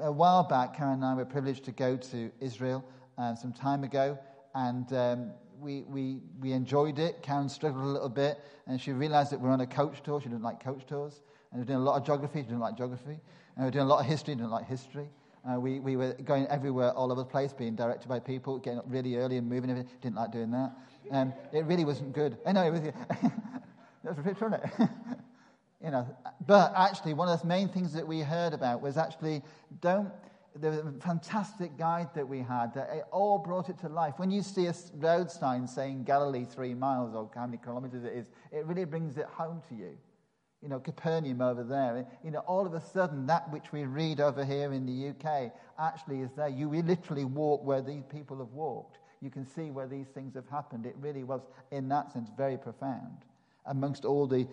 A 0.00 0.10
while 0.10 0.42
back, 0.42 0.76
Karen 0.76 0.94
and 0.94 1.04
I 1.04 1.14
were 1.14 1.24
privileged 1.24 1.64
to 1.64 1.72
go 1.72 1.96
to 1.96 2.30
Israel 2.40 2.84
uh, 3.18 3.34
some 3.34 3.52
time 3.52 3.84
ago, 3.84 4.18
and 4.54 4.90
um, 4.94 5.30
we, 5.60 5.82
we, 5.82 6.20
we 6.40 6.52
enjoyed 6.52 6.98
it. 6.98 7.22
Karen 7.22 7.48
struggled 7.48 7.84
a 7.84 7.88
little 7.88 8.08
bit, 8.08 8.40
and 8.66 8.80
she 8.80 8.92
realized 8.92 9.32
that 9.32 9.40
we're 9.40 9.50
on 9.50 9.60
a 9.60 9.66
coach 9.66 10.02
tour. 10.02 10.20
She 10.20 10.28
didn't 10.28 10.42
like 10.42 10.62
coach 10.62 10.86
tours. 10.86 11.20
And 11.52 11.60
we're 11.60 11.66
doing 11.66 11.78
a 11.78 11.82
lot 11.82 11.96
of 12.00 12.06
geography. 12.06 12.40
She 12.40 12.44
didn't 12.44 12.60
like 12.60 12.76
geography. 12.76 13.20
And 13.56 13.64
we're 13.64 13.70
doing 13.70 13.84
a 13.84 13.88
lot 13.88 14.00
of 14.00 14.06
history. 14.06 14.32
She 14.32 14.38
didn't 14.38 14.50
like 14.50 14.66
history. 14.66 15.08
Uh, 15.48 15.60
we, 15.60 15.80
we 15.80 15.96
were 15.96 16.14
going 16.24 16.46
everywhere, 16.46 16.92
all 16.92 17.12
over 17.12 17.22
the 17.22 17.26
place, 17.26 17.52
being 17.52 17.74
directed 17.74 18.08
by 18.08 18.18
people, 18.18 18.58
getting 18.58 18.78
up 18.78 18.84
really 18.88 19.16
early 19.16 19.36
and 19.36 19.48
moving. 19.48 19.70
Everything. 19.70 19.92
Didn't 20.00 20.16
like 20.16 20.32
doing 20.32 20.50
that. 20.52 20.72
Um, 21.10 21.34
it 21.52 21.64
really 21.66 21.84
wasn't 21.84 22.12
good. 22.12 22.38
I 22.46 22.52
know, 22.52 22.62
it 22.62 22.70
was, 22.70 22.80
that 22.80 22.92
was 24.04 24.18
a 24.18 24.22
picture, 24.22 24.48
wasn't 24.48 24.64
it? 24.78 24.88
You 25.82 25.90
know, 25.90 26.06
but 26.46 26.72
actually, 26.76 27.14
one 27.14 27.28
of 27.28 27.40
the 27.40 27.46
main 27.46 27.68
things 27.68 27.92
that 27.94 28.06
we 28.06 28.20
heard 28.20 28.52
about 28.52 28.80
was 28.80 28.96
actually 28.96 29.42
don't 29.80 30.12
the 30.60 30.94
fantastic 31.00 31.76
guide 31.78 32.08
that 32.14 32.28
we 32.28 32.40
had, 32.40 32.74
that 32.74 32.90
it 32.92 33.04
all 33.10 33.38
brought 33.38 33.68
it 33.68 33.78
to 33.78 33.88
life. 33.88 34.14
When 34.18 34.30
you 34.30 34.42
see 34.42 34.66
a 34.66 34.74
road 34.96 35.30
sign 35.30 35.66
saying 35.66 36.04
Galilee 36.04 36.44
three 36.44 36.74
miles 36.74 37.14
or 37.14 37.30
how 37.34 37.46
many 37.46 37.58
kilometers 37.58 38.04
it 38.04 38.12
is, 38.12 38.30
it 38.50 38.66
really 38.66 38.84
brings 38.84 39.16
it 39.16 39.26
home 39.26 39.62
to 39.68 39.74
you. 39.74 39.96
You 40.62 40.68
know, 40.68 40.78
Capernaum 40.78 41.40
over 41.40 41.64
there. 41.64 42.06
You 42.22 42.30
know, 42.30 42.40
all 42.40 42.66
of 42.66 42.74
a 42.74 42.80
sudden, 42.80 43.26
that 43.26 43.50
which 43.50 43.72
we 43.72 43.84
read 43.84 44.20
over 44.20 44.44
here 44.44 44.72
in 44.72 44.86
the 44.86 45.08
UK 45.08 45.52
actually 45.78 46.20
is 46.20 46.30
there. 46.36 46.48
You 46.48 46.68
literally 46.68 47.24
walk 47.24 47.64
where 47.64 47.82
these 47.82 48.04
people 48.04 48.38
have 48.38 48.52
walked. 48.52 48.98
You 49.20 49.30
can 49.30 49.46
see 49.46 49.70
where 49.70 49.88
these 49.88 50.08
things 50.08 50.34
have 50.34 50.48
happened. 50.48 50.86
It 50.86 50.96
really 51.00 51.24
was, 51.24 51.40
in 51.70 51.88
that 51.88 52.12
sense, 52.12 52.28
very 52.36 52.58
profound. 52.58 53.24
Amongst 53.66 54.04
all 54.04 54.26
the 54.26 54.46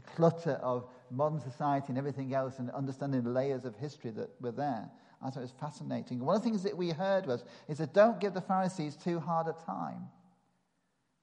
clutter 0.00 0.58
of 0.62 0.86
modern 1.10 1.40
society 1.40 1.86
and 1.90 1.98
everything 1.98 2.34
else, 2.34 2.58
and 2.58 2.70
understanding 2.70 3.22
the 3.22 3.30
layers 3.30 3.64
of 3.64 3.76
history 3.76 4.10
that 4.10 4.30
were 4.40 4.52
there. 4.52 4.90
I 5.20 5.30
thought 5.30 5.38
it 5.38 5.42
was 5.42 5.52
fascinating. 5.52 6.18
One 6.18 6.36
of 6.36 6.42
the 6.42 6.48
things 6.48 6.62
that 6.64 6.76
we 6.76 6.90
heard 6.90 7.26
was, 7.26 7.44
is 7.68 7.78
that 7.78 7.94
don't 7.94 8.20
give 8.20 8.34
the 8.34 8.40
Pharisees 8.40 8.96
too 8.96 9.20
hard 9.20 9.46
a 9.46 9.52
time. 9.64 10.08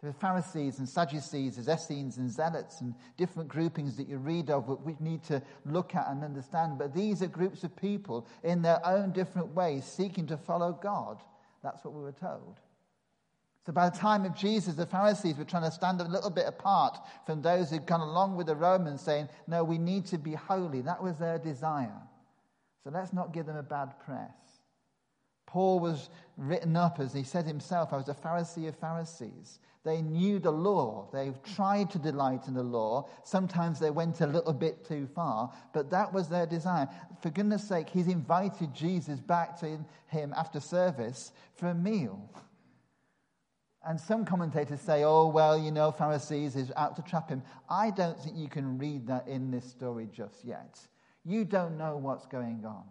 There 0.02 0.10
are 0.10 0.14
Pharisees 0.14 0.80
and 0.80 0.88
Sadducees, 0.88 1.56
there's 1.56 1.68
Essenes 1.68 2.18
and 2.18 2.32
Zealots 2.32 2.80
and 2.80 2.96
different 3.18 3.50
groupings 3.50 3.98
that 3.98 4.08
you 4.08 4.18
read 4.18 4.50
of 4.50 4.66
that 4.68 4.86
we 4.86 4.96
need 5.02 5.24
to 5.24 5.42
look 5.66 5.94
at 5.94 6.08
and 6.08 6.24
understand. 6.24 6.78
But 6.78 6.94
these 6.94 7.22
are 7.22 7.28
groups 7.28 7.66
of 7.66 7.76
people 7.76 8.26
in 8.44 8.62
their 8.62 8.86
own 8.88 9.12
different 9.12 9.54
ways 9.54 9.84
seeking 9.84 10.26
to 10.28 10.38
follow 10.38 10.72
God. 10.72 11.22
That's 11.62 11.84
what 11.84 11.94
we 11.94 12.02
were 12.02 12.14
told. 12.14 12.62
So 13.66 13.74
by 13.74 13.90
the 13.90 13.98
time 13.98 14.26
of 14.26 14.36
Jesus, 14.36 14.76
the 14.76 14.86
Pharisees 14.86 15.38
were 15.38 15.44
trying 15.44 15.64
to 15.64 15.72
stand 15.72 16.02
a 16.02 16.06
little 16.06 16.30
bit 16.30 16.48
apart 16.48 16.98
from 17.26 17.42
those 17.42 17.70
who'd 17.70 17.86
gone 17.86 18.02
along 18.02 18.36
with 18.36 18.48
the 18.48 18.56
Romans, 18.56 19.02
saying, 19.02 19.30
No, 19.48 19.64
we 19.64 19.78
need 19.78 20.06
to 20.08 20.18
be 20.18 20.34
holy. 20.34 20.82
That 20.82 21.04
was 21.04 21.18
their 21.18 21.38
desire. 21.38 22.02
So 22.84 22.90
let's 22.90 23.14
not 23.14 23.34
give 23.34 23.46
them 23.46 23.58
a 23.58 23.64
bad 23.64 24.00
press. 24.00 24.32
Paul 25.46 25.80
was 25.80 26.10
written 26.38 26.76
up, 26.76 27.00
as 27.00 27.14
he 27.14 27.24
said 27.24 27.46
himself, 27.46 27.92
I 27.92 27.98
was 27.98 28.08
a 28.08 28.14
Pharisee 28.14 28.68
of 28.68 28.76
Pharisees. 28.76 29.60
They 29.84 30.02
knew 30.02 30.40
the 30.40 30.52
law. 30.52 31.08
They 31.12 31.34
tried 31.56 31.90
to 31.92 32.00
delight 32.00 32.48
in 32.48 32.54
the 32.54 32.64
law. 32.64 33.10
Sometimes 33.24 33.80
they 33.80 33.90
went 33.90 34.22
a 34.22 34.28
little 34.28 34.54
bit 34.54 34.86
too 34.86 35.08
far, 35.08 35.52
but 35.74 35.90
that 35.90 36.14
was 36.14 36.28
their 36.28 36.46
desire. 36.46 36.88
For 37.22 37.30
goodness 37.30 37.68
sake, 37.68 37.90
he's 37.90 38.08
invited 38.08 38.74
Jesus 38.74 39.20
back 39.20 39.60
to 39.62 39.80
him 40.08 40.34
after 40.36 40.60
service 40.60 41.32
for 41.56 41.70
a 41.70 41.74
meal. 41.74 42.30
And 43.88 44.00
some 44.00 44.26
commentators 44.26 44.82
say, 44.82 45.04
oh, 45.04 45.28
well, 45.28 45.58
you 45.58 45.72
know, 45.72 45.92
Pharisees 45.92 46.56
is 46.56 46.72
out 46.76 46.96
to 46.98 47.02
trap 47.02 47.30
him. 47.30 47.42
I 47.70 47.92
don't 47.92 48.20
think 48.20 48.36
you 48.36 48.50
can 48.50 48.78
read 48.78 49.08
that 49.08 49.28
in 49.28 49.52
this 49.52 49.64
story 49.64 50.10
just 50.12 50.44
yet. 50.44 50.80
You 51.24 51.46
don't 51.46 51.78
know 51.78 51.98
what's 51.98 52.26
going 52.26 52.66
on. 52.66 52.84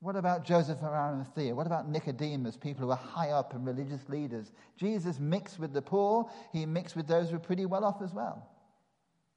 What 0.00 0.16
about 0.16 0.44
Joseph 0.44 0.80
of 0.80 0.92
Arimathea? 0.92 1.54
What 1.54 1.66
about 1.66 1.88
Nicodemus, 1.88 2.58
people 2.58 2.84
who 2.84 2.90
are 2.90 2.96
high 2.96 3.30
up 3.30 3.54
and 3.54 3.64
religious 3.64 4.06
leaders? 4.10 4.52
Jesus 4.76 5.18
mixed 5.18 5.58
with 5.58 5.72
the 5.72 5.80
poor, 5.80 6.30
he 6.52 6.66
mixed 6.66 6.94
with 6.94 7.06
those 7.06 7.30
who 7.30 7.36
are 7.36 7.40
pretty 7.40 7.64
well 7.64 7.86
off 7.86 8.02
as 8.02 8.12
well. 8.12 8.46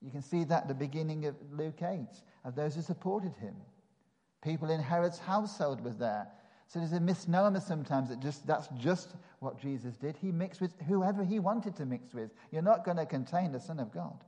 You 0.01 0.11
can 0.11 0.21
see 0.21 0.43
that 0.43 0.63
at 0.63 0.67
the 0.67 0.73
beginning 0.73 1.25
of 1.25 1.35
Luke 1.53 1.81
8, 1.81 2.05
of 2.43 2.55
those 2.55 2.75
who 2.75 2.81
supported 2.81 3.33
him. 3.35 3.55
People 4.43 4.69
in 4.69 4.81
Herod's 4.81 5.19
household 5.19 5.79
was 5.81 5.97
there. 5.97 6.27
So 6.67 6.79
there's 6.79 6.91
a 6.91 6.99
misnomer 6.99 7.61
sometimes 7.61 8.09
that 8.09 8.19
just 8.19 8.45
that's 8.45 8.67
just 8.77 9.15
what 9.39 9.59
Jesus 9.59 9.95
did. 9.95 10.17
He 10.17 10.31
mixed 10.31 10.59
with 10.59 10.73
whoever 10.87 11.23
he 11.23 11.39
wanted 11.39 11.75
to 11.77 11.85
mix 11.85 12.13
with. 12.13 12.31
You're 12.51 12.61
not 12.61 12.83
going 12.83 12.97
to 12.97 13.05
contain 13.05 13.51
the 13.53 13.59
Son 13.59 13.79
of 13.79 13.93
God. 13.93 14.23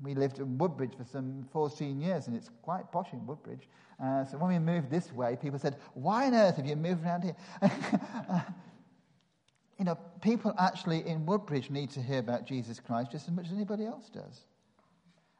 We 0.00 0.14
lived 0.14 0.38
in 0.38 0.58
Woodbridge 0.58 0.94
for 0.96 1.04
some 1.04 1.46
14 1.52 2.00
years, 2.00 2.26
and 2.26 2.36
it's 2.36 2.50
quite 2.62 2.90
posh 2.90 3.12
in 3.12 3.26
Woodbridge. 3.26 3.68
Uh, 4.02 4.24
so 4.24 4.38
when 4.38 4.50
we 4.50 4.58
moved 4.58 4.90
this 4.90 5.12
way, 5.12 5.36
people 5.40 5.58
said, 5.58 5.76
Why 5.94 6.26
on 6.26 6.34
earth 6.34 6.56
have 6.56 6.66
you 6.66 6.76
moved 6.76 7.04
around 7.04 7.22
here? 7.22 7.36
you 9.78 9.84
know, 9.84 9.96
people 10.20 10.54
actually 10.58 11.06
in 11.06 11.26
Woodbridge 11.26 11.70
need 11.70 11.90
to 11.90 12.02
hear 12.02 12.18
about 12.18 12.46
Jesus 12.46 12.80
Christ 12.80 13.12
just 13.12 13.28
as 13.28 13.34
much 13.34 13.46
as 13.46 13.52
anybody 13.52 13.84
else 13.84 14.08
does. 14.08 14.44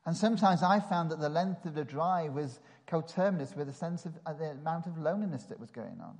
And 0.04 0.16
sometimes 0.16 0.62
I 0.62 0.80
found 0.80 1.10
that 1.10 1.20
the 1.20 1.28
length 1.28 1.64
of 1.64 1.74
the 1.74 1.84
drive 1.84 2.32
was 2.32 2.60
coterminous 2.86 3.54
with 3.54 3.68
a 3.68 3.72
sense 3.72 4.04
of 4.04 4.12
uh, 4.26 4.32
the 4.32 4.50
amount 4.50 4.86
of 4.86 4.98
loneliness 4.98 5.44
that 5.44 5.60
was 5.60 5.70
going 5.70 6.00
on. 6.00 6.18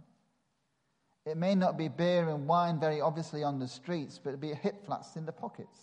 It 1.24 1.36
may 1.36 1.54
not 1.54 1.76
be 1.76 1.88
beer 1.88 2.28
and 2.28 2.46
wine 2.46 2.80
very 2.80 3.00
obviously 3.00 3.42
on 3.42 3.58
the 3.58 3.68
streets, 3.68 4.18
but 4.22 4.30
it'd 4.30 4.40
be 4.40 4.54
hip 4.54 4.84
flats 4.86 5.16
in 5.16 5.26
the 5.26 5.32
pockets. 5.32 5.78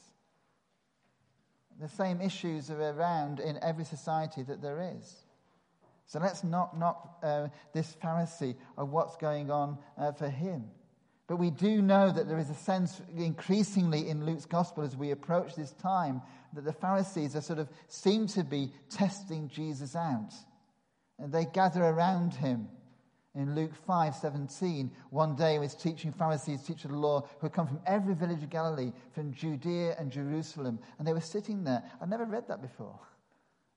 The 1.80 1.88
same 1.88 2.20
issues 2.20 2.70
are 2.70 2.82
around 2.82 3.40
in 3.40 3.58
every 3.62 3.86
society 3.86 4.44
that 4.44 4.62
there 4.62 4.94
is. 4.98 5.24
So 6.08 6.20
let's 6.20 6.44
not 6.44 6.78
knock 6.78 7.20
uh, 7.24 7.48
this 7.74 7.96
Pharisee 8.04 8.56
of 8.78 8.90
what's 8.90 9.16
going 9.16 9.50
on 9.50 9.78
uh, 9.98 10.12
for 10.12 10.28
him. 10.28 10.66
But 11.30 11.38
we 11.38 11.52
do 11.52 11.84
know 11.84 12.12
that 12.12 12.28
there 12.28 12.40
is 12.40 12.50
a 12.50 12.56
sense 12.56 13.04
increasingly 13.16 14.10
in 14.10 14.26
Luke's 14.26 14.48
gospel 14.48 14.84
as 14.84 14.98
we 14.98 15.12
approach 15.12 15.54
this 15.54 15.74
time 15.74 16.24
that 16.54 16.66
the 16.66 16.74
Pharisees 16.74 17.36
are 17.36 17.42
sort 17.42 17.60
of 17.60 17.70
seem 17.88 18.26
to 18.30 18.44
be 18.44 18.74
testing 18.90 19.48
Jesus 19.48 19.96
out. 19.96 20.34
And 21.20 21.32
they 21.32 21.46
gather 21.46 21.84
around 21.84 22.34
him 22.34 22.68
in 23.36 23.54
Luke 23.54 23.74
5:17, 23.88 24.90
one 25.12 25.36
day 25.36 25.54
he 25.54 25.60
was 25.60 25.76
teaching 25.76 26.12
Pharisees, 26.12 26.64
teachers 26.64 26.86
of 26.86 26.92
the 26.92 26.98
law, 26.98 27.22
who 27.22 27.46
had 27.46 27.54
come 27.54 27.68
from 27.68 27.82
every 27.86 28.16
village 28.16 28.42
of 28.42 28.50
Galilee, 28.50 28.92
from 29.12 29.32
Judea 29.32 29.96
and 30.00 30.12
Jerusalem, 30.12 30.80
and 30.98 31.08
they 31.08 31.14
were 31.14 31.22
sitting 31.22 31.64
there. 31.64 31.84
I've 32.02 32.10
never 32.10 32.26
read 32.26 32.48
that 32.48 32.60
before. 32.60 33.00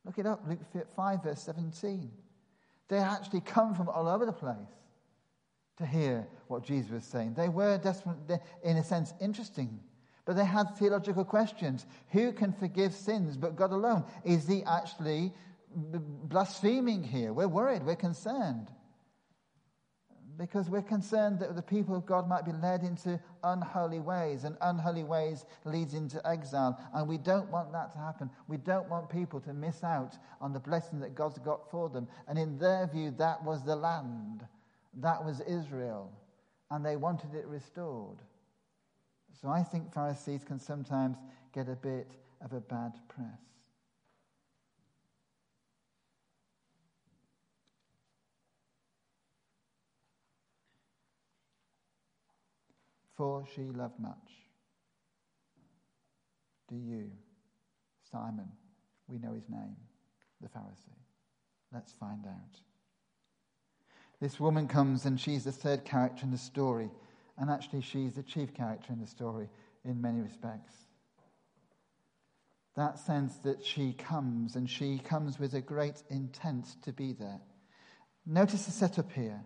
Look 0.06 0.18
it 0.18 0.24
up, 0.24 0.42
Luke 0.48 0.60
5, 0.96 1.22
verse 1.22 1.42
17. 1.42 2.10
They 2.88 2.96
actually 2.96 3.42
come 3.42 3.74
from 3.74 3.90
all 3.90 4.08
over 4.08 4.24
the 4.24 4.32
place 4.32 4.81
to 5.78 5.86
hear 5.86 6.26
what 6.48 6.64
Jesus 6.64 6.90
was 6.90 7.04
saying. 7.04 7.34
They 7.34 7.48
were 7.48 7.78
desperate, 7.78 8.16
in 8.62 8.76
a 8.76 8.84
sense, 8.84 9.12
interesting. 9.20 9.80
But 10.24 10.36
they 10.36 10.44
had 10.44 10.76
theological 10.76 11.24
questions. 11.24 11.86
Who 12.10 12.32
can 12.32 12.52
forgive 12.52 12.94
sins 12.94 13.36
but 13.36 13.56
God 13.56 13.72
alone? 13.72 14.04
Is 14.24 14.46
he 14.46 14.62
actually 14.64 15.32
blaspheming 15.74 17.02
here? 17.02 17.32
We're 17.32 17.48
worried, 17.48 17.84
we're 17.84 17.96
concerned 17.96 18.70
because 20.38 20.68
we're 20.68 20.82
concerned 20.82 21.38
that 21.40 21.54
the 21.54 21.62
people 21.62 21.94
of 21.94 22.06
God 22.06 22.28
might 22.28 22.44
be 22.44 22.52
led 22.52 22.82
into 22.82 23.20
unholy 23.44 24.00
ways, 24.00 24.44
and 24.44 24.56
unholy 24.60 25.04
ways 25.04 25.44
leads 25.64 25.94
into 25.94 26.26
exile. 26.26 26.78
And 26.94 27.08
we 27.08 27.18
don't 27.18 27.50
want 27.50 27.72
that 27.72 27.92
to 27.92 27.98
happen. 27.98 28.30
We 28.48 28.56
don't 28.56 28.88
want 28.88 29.10
people 29.10 29.40
to 29.40 29.52
miss 29.52 29.84
out 29.84 30.16
on 30.40 30.52
the 30.52 30.60
blessing 30.60 31.00
that 31.00 31.14
God's 31.14 31.38
got 31.38 31.70
for 31.70 31.88
them. 31.88 32.08
And 32.28 32.38
in 32.38 32.58
their 32.58 32.86
view, 32.86 33.12
that 33.18 33.44
was 33.44 33.62
the 33.64 33.76
land, 33.76 34.46
that 35.00 35.24
was 35.24 35.40
Israel, 35.40 36.12
and 36.70 36.84
they 36.84 36.96
wanted 36.96 37.34
it 37.34 37.46
restored. 37.46 38.18
So 39.40 39.48
I 39.48 39.62
think 39.62 39.92
Pharisees 39.92 40.44
can 40.44 40.58
sometimes 40.58 41.16
get 41.52 41.68
a 41.68 41.76
bit 41.76 42.10
of 42.40 42.52
a 42.52 42.60
bad 42.60 42.92
press. 43.08 43.40
for 53.22 53.44
she 53.54 53.62
loved 53.62 54.00
much. 54.00 54.32
Do 56.68 56.74
you, 56.74 57.12
Simon, 58.10 58.48
we 59.06 59.18
know 59.18 59.32
his 59.32 59.48
name, 59.48 59.76
the 60.40 60.48
Pharisee. 60.48 60.98
Let's 61.72 61.92
find 61.92 62.26
out. 62.26 62.71
This 64.22 64.38
woman 64.38 64.68
comes 64.68 65.04
and 65.04 65.18
she's 65.18 65.42
the 65.42 65.50
third 65.50 65.84
character 65.84 66.22
in 66.22 66.30
the 66.30 66.38
story, 66.38 66.88
and 67.36 67.50
actually 67.50 67.80
she's 67.80 68.14
the 68.14 68.22
chief 68.22 68.54
character 68.54 68.92
in 68.92 69.00
the 69.00 69.06
story 69.08 69.48
in 69.84 70.00
many 70.00 70.20
respects. 70.20 70.72
That 72.76 73.00
sense 73.00 73.34
that 73.38 73.64
she 73.64 73.94
comes 73.94 74.54
and 74.54 74.70
she 74.70 75.00
comes 75.00 75.40
with 75.40 75.54
a 75.54 75.60
great 75.60 76.04
intent 76.08 76.76
to 76.84 76.92
be 76.92 77.14
there. 77.14 77.40
Notice 78.24 78.66
the 78.66 78.70
setup 78.70 79.10
here 79.10 79.40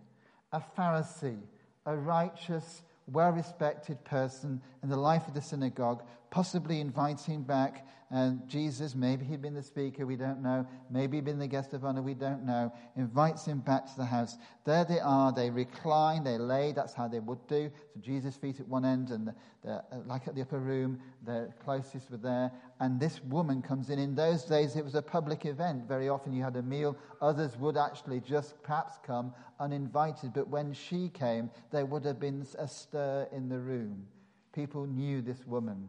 a 0.53 0.63
Pharisee, 0.77 1.41
a 1.87 1.97
righteous 1.97 2.83
well 3.07 3.31
respected 3.31 4.05
person 4.05 4.61
in 4.83 4.91
the 4.91 4.99
life 4.99 5.27
of 5.27 5.33
the 5.33 5.41
synagogue 5.41 6.03
possibly 6.31 6.81
invites 6.81 7.25
him 7.25 7.43
back 7.43 7.87
and 8.11 8.49
Jesus, 8.49 8.95
maybe 8.95 9.25
he'd 9.25 9.43
been 9.43 9.55
the 9.55 9.63
speaker, 9.65 10.07
we 10.07 10.15
don't 10.15 10.41
know. 10.41 10.65
Maybe 10.91 11.17
he'd 11.17 11.25
been 11.25 11.41
the 11.41 11.49
guest 11.49 11.73
of 11.73 11.85
honor, 11.85 12.03
we 12.03 12.15
don't 12.15 12.45
know. 12.45 12.73
Invites 12.95 13.45
him 13.45 13.59
back 13.59 13.87
to 13.87 13.97
the 13.97 14.05
house. 14.05 14.37
There 14.65 14.85
they 14.85 15.01
are, 15.01 15.33
they 15.33 15.51
recline, 15.51 16.23
they 16.23 16.39
lay, 16.39 16.71
that's 16.71 16.95
how 16.95 17.09
they 17.09 17.19
would 17.19 17.45
do. 17.49 17.69
So 17.95 18.01
Jesus' 18.01 18.37
feet 18.37 18.61
at 18.61 18.69
one 18.69 18.85
end, 18.85 19.11
and 19.11 19.27
the, 19.27 19.35
the, 19.65 19.73
uh, 19.73 19.83
like 20.07 20.29
at 20.29 20.37
the 20.37 20.43
upper 20.43 20.61
room, 20.61 21.01
the 21.25 21.53
closest 21.65 22.09
were 22.13 22.17
there. 22.19 22.53
And 22.79 23.01
this 23.01 23.21
woman 23.25 23.61
comes 23.61 23.91
in. 23.91 23.99
In 23.99 24.15
those 24.15 24.45
days, 24.45 24.77
it 24.77 24.85
was 24.85 24.95
a 24.95 25.03
public 25.03 25.45
event. 25.45 25.89
Very 25.89 26.09
often 26.09 26.33
you 26.33 26.45
had 26.45 26.55
a 26.55 26.63
meal. 26.63 26.97
Others 27.21 27.57
would 27.59 27.77
actually 27.77 28.21
just 28.21 28.63
perhaps 28.63 29.01
come 29.05 29.35
uninvited. 29.59 30.33
But 30.33 30.47
when 30.47 30.73
she 30.75 31.09
came, 31.09 31.51
there 31.73 31.87
would 31.87 32.05
have 32.05 32.21
been 32.21 32.47
a 32.57 32.69
stir 32.69 33.27
in 33.33 33.49
the 33.49 33.59
room. 33.59 34.07
People 34.53 34.87
knew 34.87 35.23
this 35.23 35.45
woman. 35.45 35.89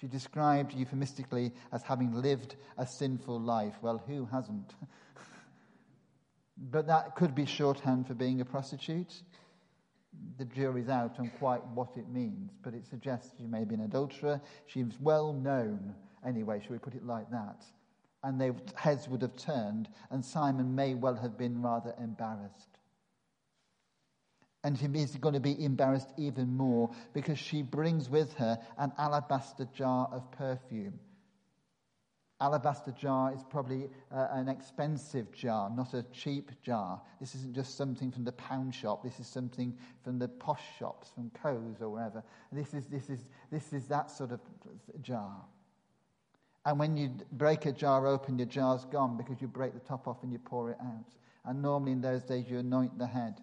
She 0.00 0.06
described 0.06 0.74
euphemistically 0.74 1.52
as 1.72 1.82
having 1.82 2.12
lived 2.12 2.56
a 2.76 2.86
sinful 2.86 3.40
life. 3.40 3.74
Well, 3.80 4.02
who 4.06 4.26
hasn't? 4.26 4.74
but 6.70 6.86
that 6.86 7.16
could 7.16 7.34
be 7.34 7.46
shorthand 7.46 8.06
for 8.06 8.14
being 8.14 8.40
a 8.40 8.44
prostitute. 8.44 9.22
The 10.38 10.44
jury's 10.44 10.88
out 10.88 11.18
on 11.18 11.30
quite 11.38 11.64
what 11.68 11.96
it 11.96 12.08
means, 12.08 12.52
but 12.62 12.74
it 12.74 12.86
suggests 12.86 13.34
she 13.38 13.46
may 13.46 13.64
be 13.64 13.74
an 13.74 13.82
adulterer. 13.82 14.40
She's 14.66 14.98
well 15.00 15.32
known, 15.32 15.94
anyway, 16.26 16.60
shall 16.60 16.72
we 16.72 16.78
put 16.78 16.94
it 16.94 17.04
like 17.04 17.30
that? 17.30 17.64
And 18.22 18.40
their 18.40 18.54
heads 18.74 19.08
would 19.08 19.22
have 19.22 19.36
turned, 19.36 19.88
and 20.10 20.24
Simon 20.24 20.74
may 20.74 20.94
well 20.94 21.16
have 21.16 21.38
been 21.38 21.62
rather 21.62 21.94
embarrassed. 21.98 22.75
And 24.66 24.76
he 24.76 25.00
is 25.00 25.14
going 25.14 25.34
to 25.34 25.40
be 25.40 25.62
embarrassed 25.64 26.12
even 26.16 26.56
more 26.56 26.90
because 27.12 27.38
she 27.38 27.62
brings 27.62 28.10
with 28.10 28.34
her 28.34 28.58
an 28.78 28.90
alabaster 28.98 29.68
jar 29.72 30.08
of 30.10 30.28
perfume. 30.32 30.98
Alabaster 32.40 32.90
jar 32.90 33.32
is 33.32 33.44
probably 33.48 33.88
uh, 34.12 34.26
an 34.32 34.48
expensive 34.48 35.30
jar, 35.30 35.70
not 35.70 35.94
a 35.94 36.02
cheap 36.12 36.50
jar. 36.62 37.00
This 37.20 37.36
isn't 37.36 37.54
just 37.54 37.76
something 37.76 38.10
from 38.10 38.24
the 38.24 38.32
pound 38.32 38.74
shop. 38.74 39.04
This 39.04 39.20
is 39.20 39.28
something 39.28 39.72
from 40.02 40.18
the 40.18 40.26
posh 40.26 40.64
shops, 40.80 41.12
from 41.14 41.30
Coes 41.30 41.80
or 41.80 41.88
wherever. 41.88 42.24
This 42.50 42.74
is, 42.74 42.86
this 42.86 43.08
is, 43.08 43.20
this 43.52 43.72
is 43.72 43.86
that 43.86 44.10
sort 44.10 44.32
of 44.32 44.40
jar. 45.00 45.44
And 46.64 46.76
when 46.80 46.96
you 46.96 47.12
break 47.30 47.66
a 47.66 47.72
jar 47.72 48.04
open, 48.08 48.36
your 48.36 48.48
jar's 48.48 48.84
gone 48.84 49.16
because 49.16 49.40
you 49.40 49.46
break 49.46 49.74
the 49.74 49.86
top 49.86 50.08
off 50.08 50.24
and 50.24 50.32
you 50.32 50.40
pour 50.40 50.72
it 50.72 50.78
out. 50.80 51.14
And 51.44 51.62
normally 51.62 51.92
in 51.92 52.00
those 52.00 52.24
days, 52.24 52.46
you 52.50 52.58
anoint 52.58 52.98
the 52.98 53.06
head. 53.06 53.40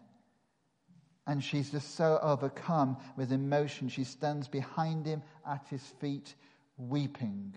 And 1.26 1.44
she's 1.44 1.72
just 1.72 1.96
so 1.96 2.20
overcome 2.22 2.98
with 3.16 3.32
emotion. 3.32 3.88
She 3.88 4.04
stands 4.04 4.48
behind 4.48 5.06
him 5.06 5.24
at 5.48 5.66
his 5.70 5.82
feet, 5.82 6.36
weeping. 6.78 7.56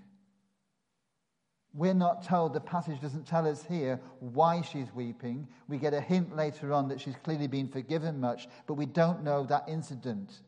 We're 1.75 1.93
not 1.93 2.25
told, 2.25 2.55
the 2.55 2.61
passage 2.61 3.03
doesn't 3.03 3.27
tell 3.27 3.47
us 3.47 3.63
here 3.65 4.01
why 4.21 4.63
she's 4.63 4.95
weeping. 4.95 5.47
We 5.69 5.77
get 5.77 5.93
a 5.93 6.01
hint 6.01 6.35
later 6.35 6.73
on 6.73 6.89
that 6.89 7.01
she's 7.01 7.17
clearly 7.23 7.49
been 7.49 7.69
forgiven 7.69 8.19
much, 8.19 8.49
but 8.67 8.75
we 8.75 8.87
don't 8.87 9.23
know 9.23 9.45
that 9.45 9.69
incident. 9.69 10.41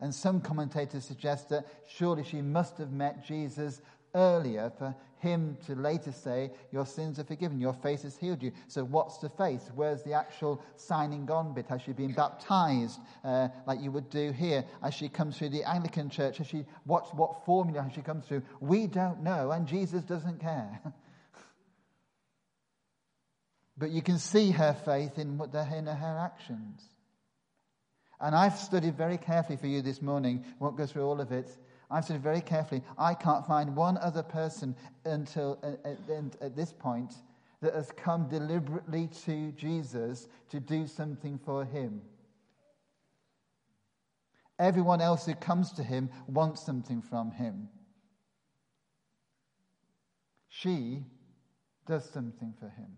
And 0.00 0.14
some 0.14 0.40
commentators 0.40 1.04
suggest 1.04 1.50
that 1.50 1.66
surely 1.86 2.24
she 2.24 2.40
must 2.40 2.78
have 2.78 2.92
met 2.92 3.24
Jesus 3.24 3.82
earlier 4.14 4.72
for 4.78 4.94
him 5.18 5.56
to 5.66 5.74
later 5.74 6.12
say, 6.12 6.50
Your 6.70 6.86
sins 6.86 7.18
are 7.18 7.24
forgiven, 7.24 7.60
your 7.60 7.72
face 7.72 8.02
has 8.02 8.16
healed 8.16 8.42
you. 8.42 8.52
So, 8.68 8.84
what's 8.84 9.18
the 9.18 9.28
face? 9.30 9.70
Where's 9.74 10.02
the 10.02 10.12
actual 10.12 10.62
signing 10.76 11.30
on 11.30 11.54
bit? 11.54 11.66
Has 11.68 11.82
she 11.82 11.92
been 11.92 12.12
baptized 12.12 13.00
uh, 13.24 13.48
like 13.66 13.80
you 13.80 13.90
would 13.90 14.10
do 14.10 14.32
here? 14.32 14.64
As 14.82 14.94
she 14.94 15.08
comes 15.08 15.38
through 15.38 15.48
the 15.48 15.64
Anglican 15.64 16.10
church, 16.10 16.38
has 16.38 16.46
she, 16.46 16.64
what, 16.84 17.16
what 17.16 17.44
formula 17.44 17.82
has 17.82 17.92
she 17.92 18.02
come 18.02 18.20
through? 18.20 18.42
We 18.60 18.86
don't 18.86 19.22
know, 19.22 19.50
and 19.50 19.66
Jesus 19.66 20.04
doesn't 20.04 20.40
care. 20.40 20.80
but 23.76 23.90
you 23.90 24.02
can 24.02 24.18
see 24.18 24.50
her 24.52 24.74
faith 24.84 25.18
in, 25.18 25.38
what, 25.38 25.54
in 25.54 25.86
her 25.86 26.18
actions. 26.18 26.82
And 28.20 28.34
I've 28.34 28.56
studied 28.56 28.96
very 28.96 29.18
carefully 29.18 29.56
for 29.56 29.66
you 29.66 29.82
this 29.82 30.00
morning, 30.00 30.44
won't 30.58 30.76
go 30.76 30.86
through 30.86 31.04
all 31.04 31.20
of 31.20 31.32
it, 31.32 31.50
I've 31.90 32.04
said 32.04 32.22
very 32.22 32.40
carefully, 32.40 32.82
I 32.98 33.14
can't 33.14 33.46
find 33.46 33.76
one 33.76 33.98
other 33.98 34.22
person 34.22 34.74
until 35.04 35.58
uh, 35.62 35.66
uh, 35.66 35.90
at, 35.90 35.98
at, 36.10 36.42
at 36.42 36.56
this 36.56 36.72
point 36.72 37.14
that 37.60 37.74
has 37.74 37.90
come 37.96 38.28
deliberately 38.28 39.08
to 39.24 39.52
Jesus 39.52 40.28
to 40.50 40.60
do 40.60 40.86
something 40.86 41.38
for 41.44 41.64
him. 41.64 42.02
Everyone 44.58 45.00
else 45.00 45.26
who 45.26 45.34
comes 45.34 45.72
to 45.72 45.82
him 45.82 46.10
wants 46.26 46.64
something 46.64 47.02
from 47.02 47.32
him. 47.32 47.68
She 50.48 51.04
does 51.86 52.08
something 52.08 52.54
for 52.58 52.68
him. 52.68 52.96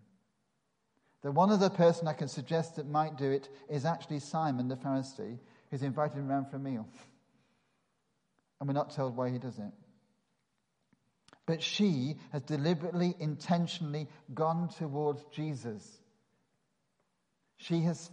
The 1.23 1.33
one 1.33 1.51
other 1.51 1.71
person 1.71 2.07
I 2.07 2.13
can 2.13 2.29
suggest 2.29 2.77
that 2.77 2.87
might 2.87 3.17
do 3.17 3.31
it 3.31 3.49
is 3.71 3.85
actually 3.85 4.21
Simon 4.21 4.69
the 4.69 4.77
Pharisee, 4.77 5.39
who's 5.71 5.83
invited 5.83 6.19
him 6.19 6.31
around 6.31 6.51
for 6.51 6.57
a 6.57 6.61
meal. 6.61 6.87
And 8.61 8.69
we're 8.69 8.75
not 8.75 8.95
told 8.95 9.17
why 9.17 9.31
he 9.31 9.39
does 9.39 9.59
it. 9.59 9.73
But 11.47 11.63
she 11.63 12.17
has 12.33 12.43
deliberately, 12.43 13.15
intentionally 13.19 14.09
gone 14.33 14.69
towards 14.79 15.23
Jesus. 15.33 15.83
She 17.59 17.83
has, 17.83 18.11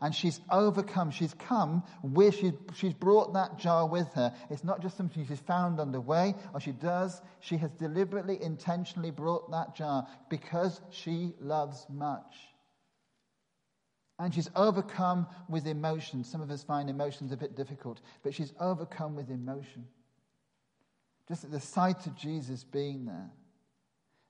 and 0.00 0.14
she's 0.14 0.38
overcome. 0.50 1.10
She's 1.10 1.32
come 1.34 1.84
where 2.02 2.32
she's, 2.32 2.52
she's 2.74 2.92
brought 2.92 3.32
that 3.34 3.58
jar 3.58 3.88
with 3.88 4.12
her. 4.14 4.34
It's 4.50 4.62
not 4.62 4.82
just 4.82 4.96
something 4.96 5.24
she's 5.26 5.40
found 5.40 5.80
on 5.80 5.90
the 5.90 6.00
way, 6.00 6.34
or 6.52 6.60
she 6.60 6.72
does. 6.72 7.20
She 7.40 7.56
has 7.56 7.70
deliberately, 7.72 8.40
intentionally 8.40 9.10
brought 9.10 9.50
that 9.52 9.74
jar 9.74 10.06
because 10.28 10.78
she 10.90 11.32
loves 11.40 11.86
much. 11.88 12.34
And 14.20 14.34
she's 14.34 14.50
overcome 14.54 15.26
with 15.48 15.66
emotion. 15.66 16.22
Some 16.24 16.42
of 16.42 16.50
us 16.50 16.62
find 16.62 16.90
emotions 16.90 17.32
a 17.32 17.38
bit 17.38 17.56
difficult, 17.56 18.02
but 18.22 18.34
she's 18.34 18.52
overcome 18.60 19.16
with 19.16 19.30
emotion. 19.30 19.86
Just 21.26 21.44
at 21.44 21.50
the 21.50 21.58
sight 21.58 22.06
of 22.06 22.14
Jesus 22.16 22.62
being 22.62 23.06
there. 23.06 23.30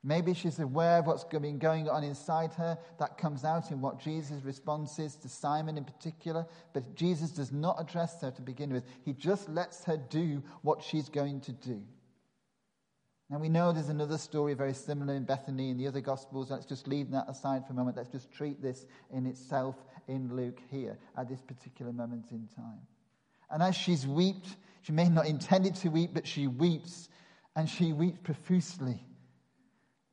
Maybe 0.05 0.33
she's 0.33 0.61
aware 0.61 0.99
of 0.99 1.07
what's 1.07 1.25
been 1.25 1.59
going 1.59 1.89
on 1.89 2.05
inside 2.05 2.53
her. 2.55 2.79
That 3.01 3.19
comes 3.19 3.45
out 3.45 3.73
in 3.73 3.81
what 3.81 3.99
Jesus' 3.99 4.45
response 4.45 4.99
is 5.01 5.17
to 5.17 5.29
Simon 5.29 5.77
in 5.77 5.85
particular. 5.85 6.47
But 6.73 6.95
Jesus 6.95 7.33
does 7.33 7.51
not 7.51 7.81
address 7.81 8.23
her 8.23 8.31
to 8.31 8.43
begin 8.43 8.73
with. 8.73 8.85
He 9.05 9.13
just 9.13 9.49
lets 9.49 9.85
her 9.85 9.97
do 9.97 10.41
what 10.63 10.83
she's 10.83 11.09
going 11.09 11.41
to 11.43 11.53
do. 11.53 11.83
Now 13.31 13.39
we 13.39 13.49
know 13.49 13.71
there's 13.71 13.91
another 13.91 14.19
story 14.19 14.55
very 14.55 14.75
similar 14.75 15.15
in 15.15 15.23
Bethany 15.23 15.71
in 15.71 15.79
the 15.79 15.87
other 15.87 16.01
Gospels. 16.01 16.51
Let's 16.51 16.67
just 16.67 16.89
leave 16.89 17.13
that 17.13 17.27
aside 17.29 17.65
for 17.65 17.73
a 17.73 17.77
moment. 17.77 17.97
Let's 17.97 18.09
just 18.09 18.33
treat 18.33 18.61
this 18.61 18.85
in 19.13 19.25
itself 19.25 19.77
in 20.09 20.35
Luke 20.35 20.59
here 20.69 20.99
at 21.17 21.29
this 21.29 21.41
particular 21.41 21.93
moment 21.93 22.33
in 22.33 22.49
time. 22.57 22.81
And 23.49 23.63
as 23.63 23.77
she's 23.77 24.05
wept, 24.05 24.57
she 24.83 24.91
may 24.91 25.09
not 25.09 25.27
intended 25.27 25.77
to 25.77 25.91
weep, 25.91 26.11
but 26.13 26.27
she 26.27 26.49
weeps, 26.49 27.09
and 27.55 27.69
she 27.69 27.93
weeps 27.93 28.19
profusely. 28.25 29.01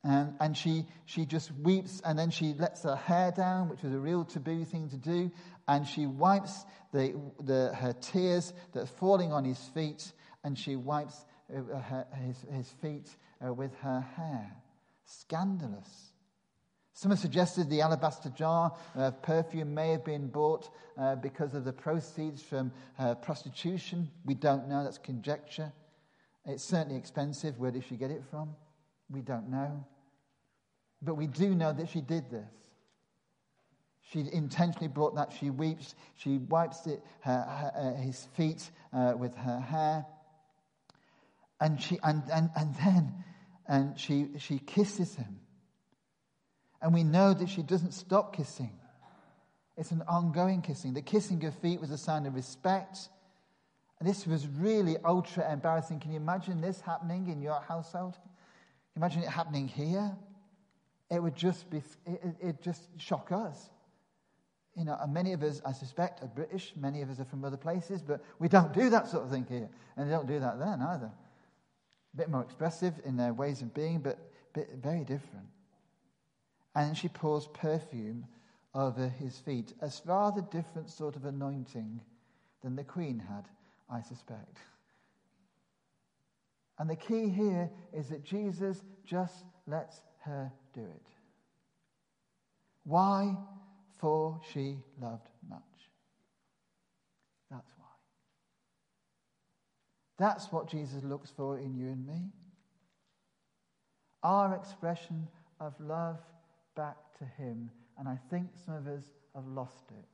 And, 0.04 0.36
and 0.40 0.56
she, 0.56 0.86
she 1.06 1.26
just 1.26 1.52
weeps, 1.56 2.02
and 2.06 2.20
then 2.20 2.30
she 2.30 2.54
lets 2.54 2.84
her 2.84 2.96
hair 2.96 3.32
down, 3.32 3.70
which 3.70 3.82
was 3.82 3.94
a 3.94 4.00
real 4.00 4.26
taboo 4.26 4.64
thing 4.64 4.90
to 4.90 4.98
do, 4.98 5.32
and 5.68 5.88
she 5.88 6.06
wipes 6.06 6.66
the, 6.94 7.20
the, 7.40 7.74
her 7.74 7.94
tears 7.94 8.54
that 8.74 8.84
are 8.84 8.86
falling 8.86 9.34
on 9.34 9.44
his 9.44 9.60
feet, 9.74 10.12
and 10.44 10.58
she 10.58 10.76
wipes 10.76 11.26
her, 11.50 12.06
his, 12.26 12.46
his 12.52 12.70
feet 12.82 13.10
uh, 13.46 13.54
with 13.54 13.76
her 13.78 14.02
hair. 14.16 14.52
Scandalous. 15.06 16.12
Some 16.94 17.12
have 17.12 17.20
suggested 17.20 17.70
the 17.70 17.82
alabaster 17.82 18.30
jar 18.30 18.76
of 18.96 19.22
perfume 19.22 19.74
may 19.74 19.92
have 19.92 20.04
been 20.04 20.28
bought 20.28 20.70
uh, 20.98 21.16
because 21.16 21.54
of 21.54 21.64
the 21.64 21.72
proceeds 21.72 22.42
from 22.42 22.72
uh, 22.98 23.14
prostitution. 23.16 24.10
We 24.26 24.34
don't 24.34 24.68
know, 24.68 24.84
that's 24.84 24.98
conjecture. 24.98 25.72
It's 26.46 26.64
certainly 26.64 26.98
expensive. 26.98 27.60
Where 27.60 27.72
did 27.72 27.84
she 27.88 27.98
get 27.98 28.10
it 28.10 28.24
from? 28.32 28.56
We 29.10 29.22
don't 29.22 29.50
know. 29.50 29.86
But 31.02 31.16
we 31.16 31.28
do 31.28 31.54
know 31.54 31.72
that 31.72 31.90
she 31.90 32.02
did 32.02 32.32
this. 32.32 32.50
She 34.12 34.26
intentionally 34.32 34.88
brought 34.88 35.16
that. 35.16 35.34
She 35.38 35.50
weeps. 35.50 35.94
She 36.16 36.38
wipes 36.38 36.88
it, 36.88 37.04
her, 37.22 37.42
her, 37.42 37.72
uh, 37.76 38.02
his 38.02 38.28
feet 38.36 38.72
uh, 38.94 39.14
with 39.18 39.36
her 39.36 39.60
hair. 39.60 40.06
And, 41.60 41.82
she, 41.82 42.00
and, 42.04 42.24
and, 42.32 42.50
and 42.56 42.76
then 42.76 43.24
and 43.68 44.00
she, 44.00 44.30
she 44.40 44.60
kisses 44.60 45.16
him. 45.16 45.40
And 46.82 46.94
we 46.94 47.04
know 47.04 47.34
that 47.34 47.50
she 47.50 47.64
doesn't 47.64 47.94
stop 47.94 48.36
kissing. 48.36 48.72
It's 49.76 49.92
an 49.92 50.04
ongoing 50.08 50.62
kissing. 50.62 50.94
The 50.94 51.02
kissing 51.02 51.44
of 51.46 51.56
feet 51.56 51.82
was 51.82 51.92
a 51.92 51.98
sign 51.98 52.26
of 52.26 52.36
respect. 52.36 53.10
And 54.00 54.08
this 54.08 54.26
was 54.26 54.48
really 54.48 54.96
ultra 55.04 55.52
embarrassing. 55.52 56.00
Can 56.00 56.12
you 56.12 56.18
imagine 56.18 56.62
this 56.62 56.80
happening 56.82 57.30
in 57.30 57.42
your 57.42 57.60
household? 57.62 58.16
Imagine 58.96 59.24
it 59.24 59.30
happening 59.30 59.68
here. 59.68 60.16
It 61.10 61.22
would 61.22 61.36
just 61.36 61.70
be, 61.70 61.82
it, 62.06 62.36
it 62.40 62.62
just 62.62 62.82
shock 62.98 63.32
us. 63.32 63.70
You 64.76 64.86
know, 64.86 64.96
and 65.00 65.14
many 65.14 65.34
of 65.34 65.42
us, 65.42 65.62
I 65.66 65.72
suspect, 65.72 66.22
are 66.22 66.28
British. 66.28 66.74
Many 66.76 67.02
of 67.02 67.10
us 67.10 67.20
are 67.20 67.26
from 67.26 67.44
other 67.44 67.58
places, 67.58 68.02
but 68.02 68.24
we 68.38 68.48
don't 68.48 68.74
do 68.74 68.92
that 68.92 69.08
sort 69.08 69.24
of 69.24 69.32
thing 69.32 69.46
here. 69.50 69.70
And 69.96 70.08
they 70.08 70.12
don't 70.12 70.28
do 70.28 70.40
that 70.40 70.60
there 70.60 70.78
either. 70.80 71.12
A 72.18 72.22
bit 72.22 72.32
more 72.32 72.42
expressive 72.42 72.96
in 73.06 73.16
their 73.16 73.32
ways 73.32 73.62
of 73.62 73.76
being, 73.76 74.00
but 74.00 74.18
bit, 74.52 74.70
very 74.82 75.04
different. 75.04 75.46
And 76.74 76.98
she 76.98 77.10
pours 77.10 77.48
perfume 77.54 78.26
over 78.74 79.08
his 79.08 79.38
feet, 79.38 79.74
a 79.82 79.92
rather 80.04 80.42
different 80.42 80.90
sort 80.90 81.16
of 81.16 81.26
anointing 81.26 82.02
than 82.64 82.76
the 82.76 82.84
queen 82.84 83.20
had, 83.20 83.46
I 83.88 84.02
suspect. 84.02 84.58
And 86.80 86.90
the 86.90 86.96
key 86.96 87.30
here 87.30 87.70
is 87.94 88.10
that 88.10 88.24
Jesus 88.24 88.84
just 89.06 89.46
lets 89.68 90.02
her 90.22 90.52
do 90.74 90.82
it. 90.82 91.08
Why? 92.84 93.38
For 94.00 94.42
she 94.52 94.80
loved 95.00 95.30
much. 95.48 95.62
That's 97.52 97.72
why. 97.78 97.86
That's 100.18 100.52
what 100.52 100.68
Jesus 100.68 101.04
looks 101.04 101.30
for 101.30 101.60
in 101.60 101.76
you 101.76 101.88
and 101.88 102.06
me. 102.06 102.32
Our 104.24 104.56
expression 104.56 105.28
of 105.60 105.74
love 105.80 106.20
back 106.76 106.98
to 107.20 107.26
Him. 107.26 107.70
And 107.98 108.08
I 108.08 108.18
think 108.30 108.50
some 108.66 108.76
of 108.76 108.88
us 108.88 109.04
have 109.36 109.46
lost 109.46 109.92
it. 109.92 110.06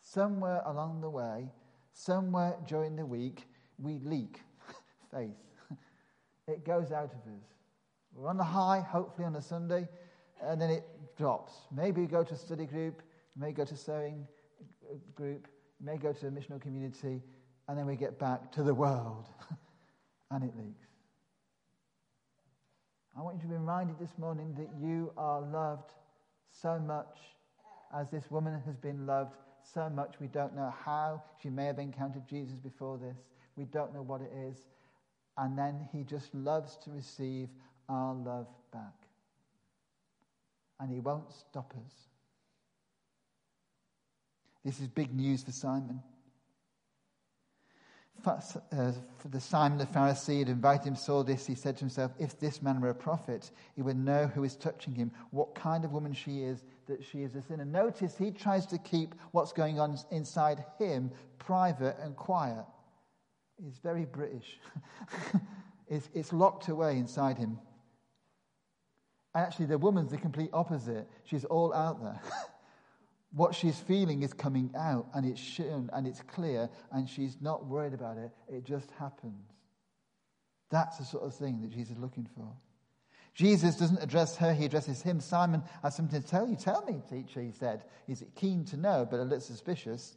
Somewhere 0.00 0.62
along 0.66 1.00
the 1.00 1.10
way, 1.10 1.50
somewhere 1.92 2.56
during 2.66 2.96
the 2.96 3.06
week, 3.06 3.46
we 3.78 3.98
leak 4.04 4.40
faith. 5.10 5.30
it 6.48 6.64
goes 6.64 6.92
out 6.92 7.12
of 7.12 7.32
us. 7.32 7.44
We're 8.14 8.28
on 8.28 8.36
the 8.36 8.44
high, 8.44 8.80
hopefully 8.80 9.26
on 9.26 9.36
a 9.36 9.42
Sunday, 9.42 9.88
and 10.42 10.60
then 10.60 10.70
it 10.70 10.84
drops. 11.16 11.52
Maybe 11.74 12.02
you 12.02 12.08
go 12.08 12.24
to 12.24 12.34
a 12.34 12.36
study 12.36 12.66
group, 12.66 13.02
may 13.36 13.52
go 13.52 13.64
to 13.64 13.74
a 13.74 13.76
sewing 13.76 14.26
group, 15.14 15.48
may 15.80 15.96
go 15.96 16.12
to 16.12 16.26
a 16.26 16.30
missional 16.30 16.60
community, 16.60 17.22
and 17.68 17.78
then 17.78 17.86
we 17.86 17.96
get 17.96 18.18
back 18.18 18.52
to 18.52 18.62
the 18.62 18.74
world, 18.74 19.26
and 20.30 20.44
it 20.44 20.56
leaks. 20.56 20.88
I 23.16 23.20
want 23.20 23.36
you 23.36 23.42
to 23.42 23.48
be 23.48 23.54
reminded 23.54 23.98
this 23.98 24.16
morning 24.16 24.54
that 24.58 24.70
you 24.80 25.12
are 25.16 25.40
loved 25.40 25.92
so 26.50 26.78
much 26.78 27.18
as 27.94 28.08
this 28.10 28.30
woman 28.30 28.60
has 28.64 28.76
been 28.76 29.06
loved 29.06 29.36
so 29.62 29.88
much 29.88 30.14
we 30.20 30.26
don't 30.26 30.54
know 30.56 30.72
how. 30.84 31.22
She 31.42 31.50
may 31.50 31.66
have 31.66 31.78
encountered 31.78 32.26
Jesus 32.28 32.56
before 32.56 32.98
this. 32.98 33.16
We 33.56 33.64
don't 33.64 33.94
know 33.94 34.02
what 34.02 34.20
it 34.20 34.32
is. 34.34 34.56
And 35.36 35.56
then 35.56 35.88
he 35.92 36.02
just 36.02 36.34
loves 36.34 36.76
to 36.84 36.90
receive 36.90 37.48
our 37.88 38.14
love 38.14 38.48
back. 38.72 38.94
And 40.80 40.90
he 40.90 41.00
won't 41.00 41.32
stop 41.32 41.72
us. 41.76 41.92
This 44.64 44.80
is 44.80 44.88
big 44.88 45.14
news 45.14 45.42
for 45.42 45.52
Simon. 45.52 46.02
Uh, 48.24 48.92
the 49.30 49.40
Simon 49.40 49.78
the 49.78 49.86
Pharisee 49.86 50.38
had 50.38 50.48
invited 50.48 50.86
him 50.86 50.94
saw 50.96 51.24
this, 51.24 51.44
he 51.44 51.56
said 51.56 51.76
to 51.76 51.80
himself, 51.80 52.12
If 52.18 52.38
this 52.38 52.62
man 52.62 52.80
were 52.80 52.90
a 52.90 52.94
prophet, 52.94 53.50
he 53.74 53.82
would 53.82 53.96
know 53.96 54.26
who 54.28 54.44
is 54.44 54.54
touching 54.54 54.94
him, 54.94 55.10
what 55.30 55.54
kind 55.56 55.84
of 55.84 55.92
woman 55.92 56.12
she 56.12 56.42
is, 56.42 56.62
that 56.86 57.04
she 57.04 57.22
is 57.22 57.34
a 57.34 57.42
sinner. 57.42 57.64
Notice 57.64 58.16
he 58.16 58.30
tries 58.30 58.64
to 58.66 58.78
keep 58.78 59.14
what's 59.32 59.52
going 59.52 59.80
on 59.80 59.98
inside 60.10 60.64
him 60.78 61.10
private 61.38 61.96
and 62.00 62.14
quiet. 62.14 62.64
He's 63.62 63.78
very 63.78 64.04
British. 64.04 64.58
it's, 65.88 66.08
it's 66.14 66.32
locked 66.32 66.68
away 66.68 66.98
inside 66.98 67.38
him. 67.38 67.58
Actually, 69.34 69.66
the 69.66 69.78
woman's 69.78 70.10
the 70.10 70.18
complete 70.18 70.50
opposite. 70.52 71.08
She's 71.24 71.44
all 71.44 71.72
out 71.72 72.02
there. 72.02 72.20
what 73.34 73.54
she's 73.54 73.78
feeling 73.78 74.22
is 74.22 74.32
coming 74.32 74.70
out 74.76 75.06
and 75.14 75.24
it's 75.24 75.40
shown 75.40 75.88
and 75.92 76.06
it's 76.06 76.20
clear 76.20 76.68
and 76.92 77.08
she's 77.08 77.38
not 77.40 77.66
worried 77.66 77.94
about 77.94 78.18
it. 78.18 78.30
It 78.48 78.64
just 78.64 78.90
happens. 78.98 79.46
That's 80.70 80.98
the 80.98 81.04
sort 81.04 81.24
of 81.24 81.34
thing 81.34 81.60
that 81.62 81.70
Jesus 81.70 81.96
is 81.96 81.98
looking 81.98 82.28
for. 82.36 82.48
Jesus 83.34 83.76
doesn't 83.76 84.02
address 84.02 84.36
her, 84.36 84.52
he 84.52 84.66
addresses 84.66 85.00
him. 85.00 85.18
Simon 85.18 85.62
has 85.82 85.96
something 85.96 86.20
to 86.20 86.26
tell 86.26 86.46
you. 86.46 86.56
Tell 86.56 86.84
me, 86.84 87.00
teacher, 87.08 87.40
he 87.40 87.52
said. 87.52 87.84
He's 88.06 88.22
keen 88.34 88.64
to 88.66 88.76
know, 88.76 89.06
but 89.10 89.20
a 89.20 89.22
little 89.22 89.40
suspicious. 89.40 90.16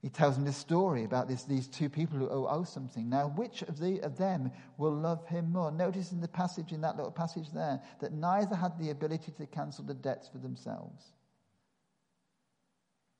He 0.00 0.08
tells 0.08 0.36
him 0.36 0.44
this 0.44 0.56
story 0.56 1.04
about 1.04 1.28
this, 1.28 1.44
these 1.44 1.68
two 1.68 1.88
people 1.88 2.18
who 2.18 2.28
owe, 2.28 2.48
owe 2.48 2.64
something. 2.64 3.08
Now, 3.08 3.28
which 3.36 3.62
of, 3.62 3.78
the, 3.78 4.00
of 4.00 4.18
them 4.18 4.50
will 4.76 4.92
love 4.92 5.24
him 5.28 5.52
more? 5.52 5.70
Notice 5.70 6.10
in 6.10 6.20
the 6.20 6.26
passage, 6.26 6.72
in 6.72 6.80
that 6.80 6.96
little 6.96 7.12
passage 7.12 7.52
there, 7.54 7.80
that 8.00 8.12
neither 8.12 8.56
had 8.56 8.76
the 8.80 8.90
ability 8.90 9.30
to 9.38 9.46
cancel 9.46 9.84
the 9.84 9.94
debts 9.94 10.28
for 10.28 10.38
themselves. 10.38 11.12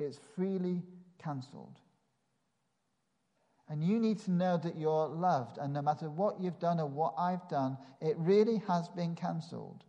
It's 0.05 0.19
freely 0.37 0.83
cancelled. 1.19 1.79
And 3.69 3.83
you 3.83 3.99
need 3.99 4.19
to 4.21 4.31
know 4.31 4.59
that 4.59 4.77
you're 4.77 5.07
loved. 5.07 5.59
And 5.59 5.73
no 5.73 5.81
matter 5.81 6.11
what 6.11 6.41
you've 6.41 6.59
done 6.59 6.79
or 6.79 6.87
what 6.87 7.15
I've 7.17 7.49
done, 7.49 7.79
it 8.01 8.17
really 8.19 8.63
has 8.69 8.89
been 8.89 9.15
cancelled. 9.15 9.85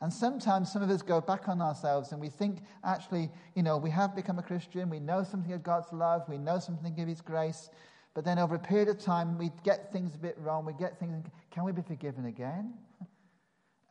And 0.00 0.12
sometimes 0.12 0.70
some 0.70 0.82
of 0.82 0.90
us 0.90 1.02
go 1.02 1.20
back 1.20 1.48
on 1.48 1.60
ourselves 1.60 2.12
and 2.12 2.20
we 2.20 2.28
think, 2.28 2.58
actually, 2.84 3.30
you 3.54 3.62
know, 3.62 3.78
we 3.78 3.90
have 3.90 4.14
become 4.14 4.38
a 4.38 4.42
Christian, 4.42 4.90
we 4.90 5.00
know 5.00 5.24
something 5.24 5.52
of 5.52 5.62
God's 5.62 5.92
love, 5.92 6.28
we 6.28 6.38
know 6.38 6.58
something 6.60 7.00
of 7.00 7.08
His 7.08 7.20
grace, 7.20 7.70
but 8.14 8.24
then 8.24 8.38
over 8.38 8.54
a 8.54 8.60
period 8.60 8.88
of 8.88 8.98
time 8.98 9.38
we 9.38 9.50
get 9.64 9.92
things 9.92 10.14
a 10.14 10.18
bit 10.18 10.36
wrong, 10.38 10.64
we 10.64 10.72
get 10.74 11.00
things, 11.00 11.26
can 11.50 11.64
we 11.64 11.72
be 11.72 11.82
forgiven 11.82 12.26
again? 12.26 12.74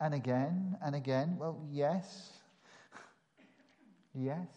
And 0.00 0.14
again 0.14 0.76
and 0.80 0.94
again? 0.94 1.36
Well, 1.40 1.60
yes. 1.72 2.37
Yes. 4.18 4.48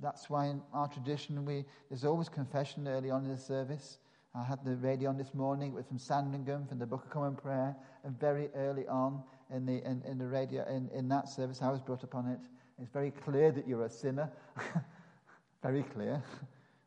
That's 0.00 0.28
why 0.28 0.46
in 0.46 0.60
our 0.72 0.88
tradition, 0.88 1.44
we, 1.44 1.64
there's 1.88 2.04
always 2.04 2.28
confession 2.28 2.88
early 2.88 3.10
on 3.10 3.24
in 3.24 3.30
the 3.30 3.38
service. 3.38 3.98
I 4.34 4.42
had 4.42 4.64
the 4.64 4.74
radio 4.76 5.08
on 5.10 5.16
this 5.16 5.32
morning. 5.34 5.70
It 5.70 5.74
was 5.74 5.86
from 5.86 5.98
Sandringham, 5.98 6.66
from 6.66 6.80
the 6.80 6.86
Book 6.86 7.04
of 7.04 7.10
Common 7.10 7.36
Prayer. 7.36 7.76
And 8.02 8.18
very 8.18 8.48
early 8.56 8.88
on 8.88 9.22
in 9.54 9.64
the, 9.64 9.74
in, 9.88 10.02
in 10.04 10.18
the 10.18 10.26
radio, 10.26 10.66
in, 10.68 10.90
in 10.92 11.08
that 11.08 11.28
service, 11.28 11.62
I 11.62 11.70
was 11.70 11.80
brought 11.80 12.02
upon 12.02 12.26
it. 12.26 12.40
It's 12.80 12.90
very 12.90 13.12
clear 13.12 13.52
that 13.52 13.68
you're 13.68 13.84
a 13.84 13.90
sinner. 13.90 14.32
very 15.62 15.84
clear. 15.84 16.22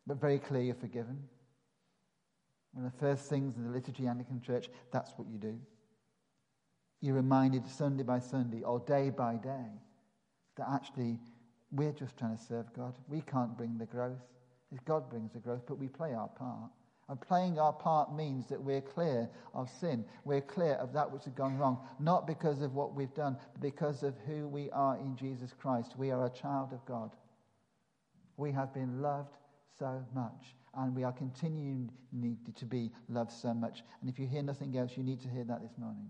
But 0.06 0.20
very 0.20 0.40
clear 0.40 0.64
you're 0.64 0.76
forgiven. 0.76 1.18
One 2.74 2.86
of 2.86 2.92
the 2.92 3.00
first 3.00 3.30
things 3.30 3.56
in 3.56 3.64
the 3.64 3.70
liturgy 3.70 4.06
Anglican 4.06 4.42
Church, 4.42 4.70
that's 4.92 5.14
what 5.16 5.30
you 5.30 5.38
do. 5.38 5.58
You're 7.00 7.16
reminded 7.16 7.68
Sunday 7.70 8.04
by 8.04 8.20
Sunday 8.20 8.64
or 8.64 8.80
day 8.82 9.10
by 9.10 9.36
day 9.36 9.66
that 10.58 10.67
actually 10.70 11.20
we're 11.72 11.91
just 11.91 12.17
trying 12.17 12.38
to 12.38 12.43
serve 12.43 12.72
God. 12.74 12.96
We 13.08 13.22
can't 13.22 13.58
bring 13.58 13.78
the 13.78 13.86
growth. 13.86 14.22
God 14.86 15.10
brings 15.10 15.34
the 15.34 15.39
growth, 15.39 15.63
but 15.67 15.78
we 15.78 15.88
play 15.88 16.13
our 16.13 16.28
part. 16.28 16.72
And 17.10 17.22
playing 17.22 17.58
our 17.58 17.72
part 17.72 18.13
means 18.13 18.48
that 18.48 18.62
we're 18.62 18.82
clear 18.82 19.30
of 19.54 19.70
sin. 19.70 20.04
We're 20.26 20.41
clear 20.41 20.74
of 20.74 20.91
that 20.91 21.10
which 21.10 21.24
has 21.24 21.34
gone 21.34 21.58
wrong, 21.58 21.80
not 22.00 22.28
because 22.28 22.62
of 22.62 22.74
what 22.74 22.93
we've 22.96 23.13
done, 23.13 23.38
but 23.54 23.62
because 23.62 24.04
of 24.04 24.13
who 24.26 24.48
we 24.48 24.70
are 24.72 24.98
in 24.98 25.15
Jesus 25.15 25.54
Christ. 25.58 25.93
We 25.98 26.12
are 26.12 26.26
a 26.26 26.30
child 26.30 26.74
of 26.74 26.86
God. 26.86 27.12
We 28.36 28.52
have 28.52 28.74
been 28.74 29.02
loved 29.02 29.38
so 29.80 30.04
much, 30.13 30.54
and 30.76 30.93
we 30.93 31.06
are 31.06 31.13
continuing 31.13 31.89
to 32.56 32.65
be 32.65 32.91
loved 33.08 33.32
so 33.32 33.54
much. 33.54 33.84
And 34.02 34.10
if 34.10 34.20
you 34.20 34.28
hear 34.28 34.43
nothing 34.43 34.78
else, 34.78 34.98
you 34.98 35.04
need 35.04 35.22
to 35.22 35.30
hear 35.30 35.46
that 35.46 35.62
this 35.62 35.78
morning. 35.78 36.10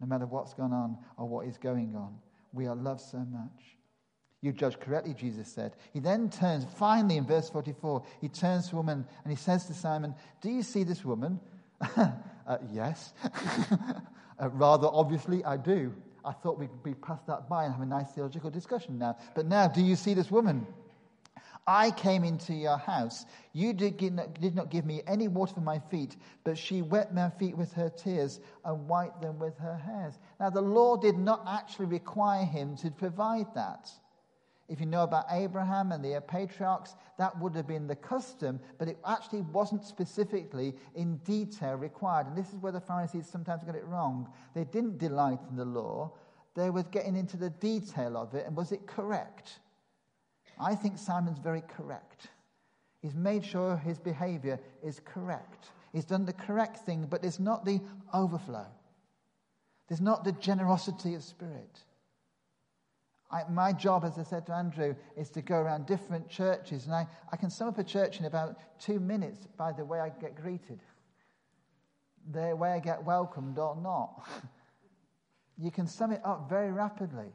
No 0.00 0.06
matter 0.06 0.24
what's 0.24 0.54
gone 0.54 0.72
on 0.72 0.96
or 1.18 1.28
what 1.28 1.46
is 1.46 1.58
going 1.58 1.94
on, 1.94 2.14
we 2.54 2.66
are 2.66 2.76
loved 2.76 3.00
so 3.00 3.18
much. 3.18 3.76
You 4.40 4.52
judge 4.52 4.78
correctly, 4.78 5.14
Jesus 5.14 5.48
said. 5.48 5.74
He 5.92 6.00
then 6.00 6.28
turns, 6.28 6.66
finally 6.76 7.16
in 7.16 7.26
verse 7.26 7.48
44, 7.48 8.02
he 8.20 8.28
turns 8.28 8.68
to 8.68 8.76
woman 8.76 9.06
and 9.24 9.32
he 9.32 9.36
says 9.36 9.64
to 9.66 9.74
Simon, 9.74 10.14
Do 10.42 10.50
you 10.50 10.62
see 10.62 10.84
this 10.84 11.04
woman? 11.04 11.40
uh, 11.96 12.08
yes. 12.70 13.14
uh, 14.38 14.50
rather 14.50 14.88
obviously, 14.92 15.42
I 15.44 15.56
do. 15.56 15.94
I 16.24 16.32
thought 16.32 16.58
we'd 16.58 16.82
be 16.82 16.94
past 16.94 17.26
that 17.26 17.48
by 17.48 17.64
and 17.64 17.72
have 17.72 17.82
a 17.82 17.86
nice 17.86 18.10
theological 18.12 18.50
discussion 18.50 18.98
now. 18.98 19.16
But 19.34 19.46
now, 19.46 19.68
do 19.68 19.82
you 19.82 19.96
see 19.96 20.14
this 20.14 20.30
woman? 20.30 20.66
I 21.66 21.90
came 21.92 22.24
into 22.24 22.52
your 22.52 22.76
house. 22.76 23.24
You 23.52 23.72
did, 23.72 24.12
not 24.12 24.70
give 24.70 24.84
me 24.84 25.02
any 25.06 25.28
water 25.28 25.54
for 25.54 25.60
my 25.60 25.78
feet, 25.78 26.16
but 26.44 26.58
she 26.58 26.82
wet 26.82 27.14
my 27.14 27.30
feet 27.30 27.56
with 27.56 27.72
her 27.72 27.88
tears 27.88 28.40
and 28.64 28.86
wiped 28.86 29.22
them 29.22 29.38
with 29.38 29.56
her 29.58 29.76
hairs. 29.76 30.18
Now, 30.38 30.50
the 30.50 30.60
law 30.60 30.96
did 30.96 31.18
not 31.18 31.42
actually 31.48 31.86
require 31.86 32.44
him 32.44 32.76
to 32.78 32.90
provide 32.90 33.46
that. 33.54 33.90
If 34.68 34.80
you 34.80 34.86
know 34.86 35.02
about 35.04 35.26
Abraham 35.30 35.92
and 35.92 36.04
the 36.04 36.22
patriarchs, 36.26 36.96
that 37.18 37.38
would 37.38 37.54
have 37.54 37.66
been 37.66 37.86
the 37.86 37.96
custom, 37.96 38.60
but 38.78 38.88
it 38.88 38.98
actually 39.06 39.42
wasn't 39.42 39.84
specifically 39.84 40.74
in 40.94 41.18
detail 41.18 41.74
required. 41.76 42.26
And 42.26 42.36
this 42.36 42.48
is 42.48 42.60
where 42.60 42.72
the 42.72 42.80
Pharisees 42.80 43.26
sometimes 43.26 43.62
got 43.62 43.74
it 43.74 43.84
wrong. 43.84 44.28
They 44.54 44.64
didn't 44.64 44.98
delight 44.98 45.40
in 45.50 45.56
the 45.56 45.64
law, 45.64 46.12
they 46.54 46.70
were 46.70 46.84
getting 46.84 47.16
into 47.16 47.36
the 47.36 47.50
detail 47.50 48.16
of 48.16 48.34
it. 48.34 48.46
And 48.46 48.56
was 48.56 48.70
it 48.72 48.86
correct? 48.86 49.58
I 50.58 50.74
think 50.74 50.98
Simon's 50.98 51.38
very 51.38 51.62
correct. 51.62 52.28
He's 53.00 53.14
made 53.14 53.44
sure 53.44 53.76
his 53.76 53.98
behavior 53.98 54.58
is 54.82 55.00
correct. 55.04 55.66
He's 55.92 56.04
done 56.04 56.24
the 56.24 56.32
correct 56.32 56.78
thing, 56.78 57.06
but 57.08 57.22
there's 57.22 57.38
not 57.38 57.64
the 57.64 57.80
overflow, 58.12 58.66
there's 59.88 60.00
not 60.00 60.24
the 60.24 60.32
generosity 60.32 61.14
of 61.14 61.22
spirit. 61.22 61.80
I, 63.30 63.42
my 63.50 63.72
job, 63.72 64.04
as 64.04 64.18
I 64.18 64.22
said 64.22 64.46
to 64.46 64.54
Andrew, 64.54 64.94
is 65.16 65.28
to 65.30 65.42
go 65.42 65.56
around 65.56 65.86
different 65.86 66.28
churches, 66.28 66.86
and 66.86 66.94
I, 66.94 67.06
I 67.32 67.36
can 67.36 67.50
sum 67.50 67.68
up 67.68 67.78
a 67.78 67.84
church 67.84 68.20
in 68.20 68.26
about 68.26 68.56
two 68.78 69.00
minutes 69.00 69.48
by 69.56 69.72
the 69.72 69.84
way 69.84 69.98
I 69.98 70.10
get 70.10 70.36
greeted, 70.40 70.80
the 72.30 72.54
way 72.54 72.70
I 72.72 72.78
get 72.78 73.02
welcomed 73.04 73.58
or 73.58 73.76
not. 73.76 74.26
you 75.58 75.70
can 75.70 75.86
sum 75.86 76.12
it 76.12 76.20
up 76.24 76.48
very 76.48 76.70
rapidly 76.70 77.32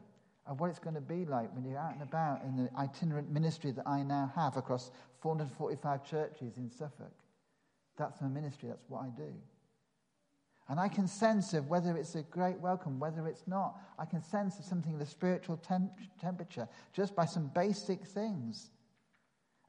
of 0.50 0.58
what 0.58 0.68
it's 0.68 0.80
going 0.80 0.96
to 0.96 1.00
be 1.00 1.24
like 1.24 1.54
when 1.54 1.64
you're 1.64 1.78
out 1.78 1.94
and 1.94 2.02
about 2.02 2.42
in 2.42 2.56
the 2.56 2.68
itinerant 2.76 3.30
ministry 3.30 3.70
that 3.70 3.86
I 3.86 4.02
now 4.02 4.32
have 4.34 4.56
across 4.56 4.90
445 5.20 6.04
churches 6.04 6.56
in 6.56 6.68
Suffolk. 6.68 7.12
That's 7.96 8.20
my 8.20 8.26
ministry, 8.26 8.68
that's 8.68 8.84
what 8.88 9.04
I 9.04 9.10
do. 9.16 9.32
And 10.68 10.80
I 10.80 10.88
can 10.88 11.06
sense 11.06 11.54
of 11.54 11.68
whether 11.68 11.96
it's 11.96 12.16
a 12.16 12.22
great 12.22 12.58
welcome, 12.58 12.98
whether 12.98 13.28
it's 13.28 13.46
not. 13.46 13.78
I 13.96 14.04
can 14.04 14.22
sense 14.22 14.58
of 14.58 14.64
something 14.64 14.94
of 14.94 14.98
the 14.98 15.06
spiritual 15.06 15.56
temp- 15.56 15.92
temperature 16.20 16.68
just 16.92 17.14
by 17.14 17.26
some 17.26 17.50
basic 17.54 18.04
things. 18.04 18.70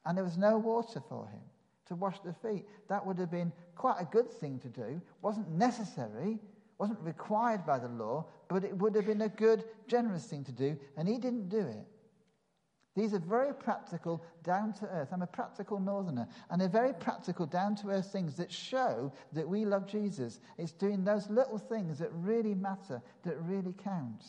And 0.06 0.18
there 0.18 0.24
was 0.24 0.38
no 0.38 0.58
water 0.58 1.02
for 1.08 1.28
him 1.28 1.42
to 1.88 1.96
wash 1.96 2.20
the 2.22 2.34
feet. 2.34 2.66
That 2.88 3.06
would 3.06 3.20
have 3.20 3.30
been 3.30 3.52
quite 3.76 3.98
a 4.00 4.06
good 4.06 4.32
thing 4.32 4.58
to 4.60 4.68
do. 4.68 5.00
Wasn't 5.22 5.50
necessary, 5.52 6.40
wasn't 6.82 7.00
required 7.02 7.64
by 7.64 7.78
the 7.78 7.88
law, 7.88 8.26
but 8.48 8.64
it 8.64 8.76
would 8.76 8.96
have 8.96 9.06
been 9.06 9.22
a 9.22 9.30
good, 9.30 9.64
generous 9.88 10.26
thing 10.26 10.44
to 10.44 10.52
do, 10.52 10.76
and 10.98 11.08
he 11.08 11.20
didn't 11.20 11.48
do 11.48 11.60
it. 11.60 11.86
These 12.96 13.14
are 13.14 13.20
very 13.20 13.54
practical, 13.54 14.24
down 14.44 14.74
to 14.74 14.88
earth. 14.88 15.10
I'm 15.12 15.22
a 15.22 15.28
practical 15.28 15.80
northerner. 15.80 16.28
And 16.50 16.60
they're 16.60 16.68
very 16.68 16.94
practical, 16.94 17.46
down 17.46 17.76
to 17.76 17.90
earth 17.90 18.12
things 18.12 18.36
that 18.38 18.52
show 18.52 19.14
that 19.32 19.48
we 19.48 19.64
love 19.64 19.86
Jesus. 19.86 20.40
It's 20.58 20.72
doing 20.72 21.04
those 21.04 21.30
little 21.30 21.60
things 21.60 22.00
that 22.00 22.10
really 22.14 22.56
matter, 22.56 23.00
that 23.26 23.40
really 23.44 23.74
count. 23.74 24.26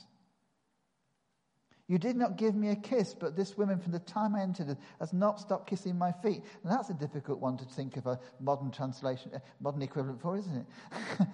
You 1.88 1.96
did 1.96 2.16
not 2.16 2.36
give 2.36 2.54
me 2.54 2.68
a 2.68 2.76
kiss, 2.76 3.14
but 3.14 3.34
this 3.34 3.56
woman, 3.56 3.78
from 3.78 3.92
the 3.92 3.98
time 4.00 4.36
I 4.36 4.42
entered, 4.42 4.76
has 5.00 5.14
not 5.14 5.40
stopped 5.40 5.70
kissing 5.70 5.96
my 5.96 6.12
feet. 6.12 6.42
And 6.62 6.70
that's 6.70 6.90
a 6.90 6.94
difficult 6.94 7.40
one 7.40 7.56
to 7.56 7.64
think 7.64 7.96
of 7.96 8.06
a 8.06 8.20
modern 8.40 8.70
translation, 8.70 9.30
eh, 9.34 9.38
modern 9.58 9.80
equivalent 9.80 10.20
for, 10.20 10.36
isn't 10.36 10.54
it? 10.54 10.66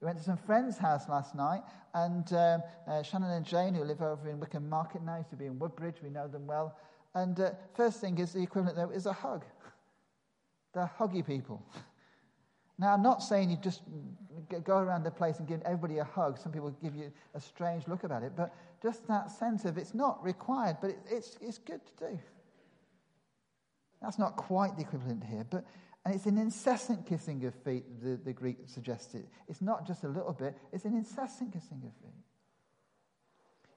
We 0.00 0.06
went 0.06 0.18
to 0.18 0.24
some 0.24 0.38
friend's 0.38 0.78
house 0.78 1.08
last 1.08 1.34
night, 1.34 1.62
and 1.94 2.32
um, 2.32 2.62
uh, 2.88 3.02
Shannon 3.02 3.30
and 3.30 3.44
Jane, 3.44 3.74
who 3.74 3.84
live 3.84 4.00
over 4.00 4.30
in 4.30 4.40
Wickham 4.40 4.68
Market 4.68 5.02
now, 5.02 5.18
used 5.18 5.30
to 5.30 5.36
be 5.36 5.46
in 5.46 5.58
Woodbridge, 5.58 5.96
we 6.02 6.08
know 6.08 6.26
them 6.26 6.46
well. 6.46 6.76
And 7.14 7.38
uh, 7.38 7.50
first 7.74 8.00
thing 8.00 8.18
is 8.18 8.32
the 8.32 8.42
equivalent 8.42 8.76
there 8.76 8.90
is 8.92 9.06
a 9.06 9.12
hug. 9.12 9.44
They're 10.74 10.90
huggy 10.98 11.26
people. 11.26 11.62
Now, 12.78 12.94
I'm 12.94 13.02
not 13.02 13.22
saying 13.22 13.50
you 13.50 13.58
just 13.58 13.82
go 14.64 14.78
around 14.78 15.02
the 15.02 15.10
place 15.10 15.38
and 15.38 15.46
give 15.46 15.60
everybody 15.66 15.98
a 15.98 16.04
hug. 16.04 16.38
Some 16.38 16.50
people 16.50 16.70
give 16.82 16.94
you 16.94 17.12
a 17.34 17.40
strange 17.40 17.86
look 17.86 18.04
about 18.04 18.22
it, 18.22 18.32
but 18.34 18.54
just 18.82 19.06
that 19.08 19.30
sense 19.30 19.66
of 19.66 19.76
it's 19.76 19.92
not 19.92 20.24
required, 20.24 20.78
but 20.80 20.90
it, 20.90 20.98
it's, 21.10 21.36
it's 21.42 21.58
good 21.58 21.80
to 21.84 22.08
do. 22.08 22.18
That's 24.00 24.18
not 24.18 24.36
quite 24.36 24.76
the 24.76 24.82
equivalent 24.82 25.22
here, 25.24 25.44
but 25.50 25.66
and 26.04 26.14
it's 26.14 26.26
an 26.26 26.38
incessant 26.38 27.06
kissing 27.06 27.44
of 27.44 27.54
feet, 27.54 27.84
the, 28.02 28.16
the 28.24 28.32
Greek 28.32 28.58
suggested. 28.66 29.26
It's 29.48 29.60
not 29.60 29.86
just 29.86 30.04
a 30.04 30.08
little 30.08 30.32
bit, 30.32 30.56
it's 30.72 30.84
an 30.84 30.94
incessant 30.94 31.52
kissing 31.52 31.82
of 31.84 31.92
feet. 32.02 32.19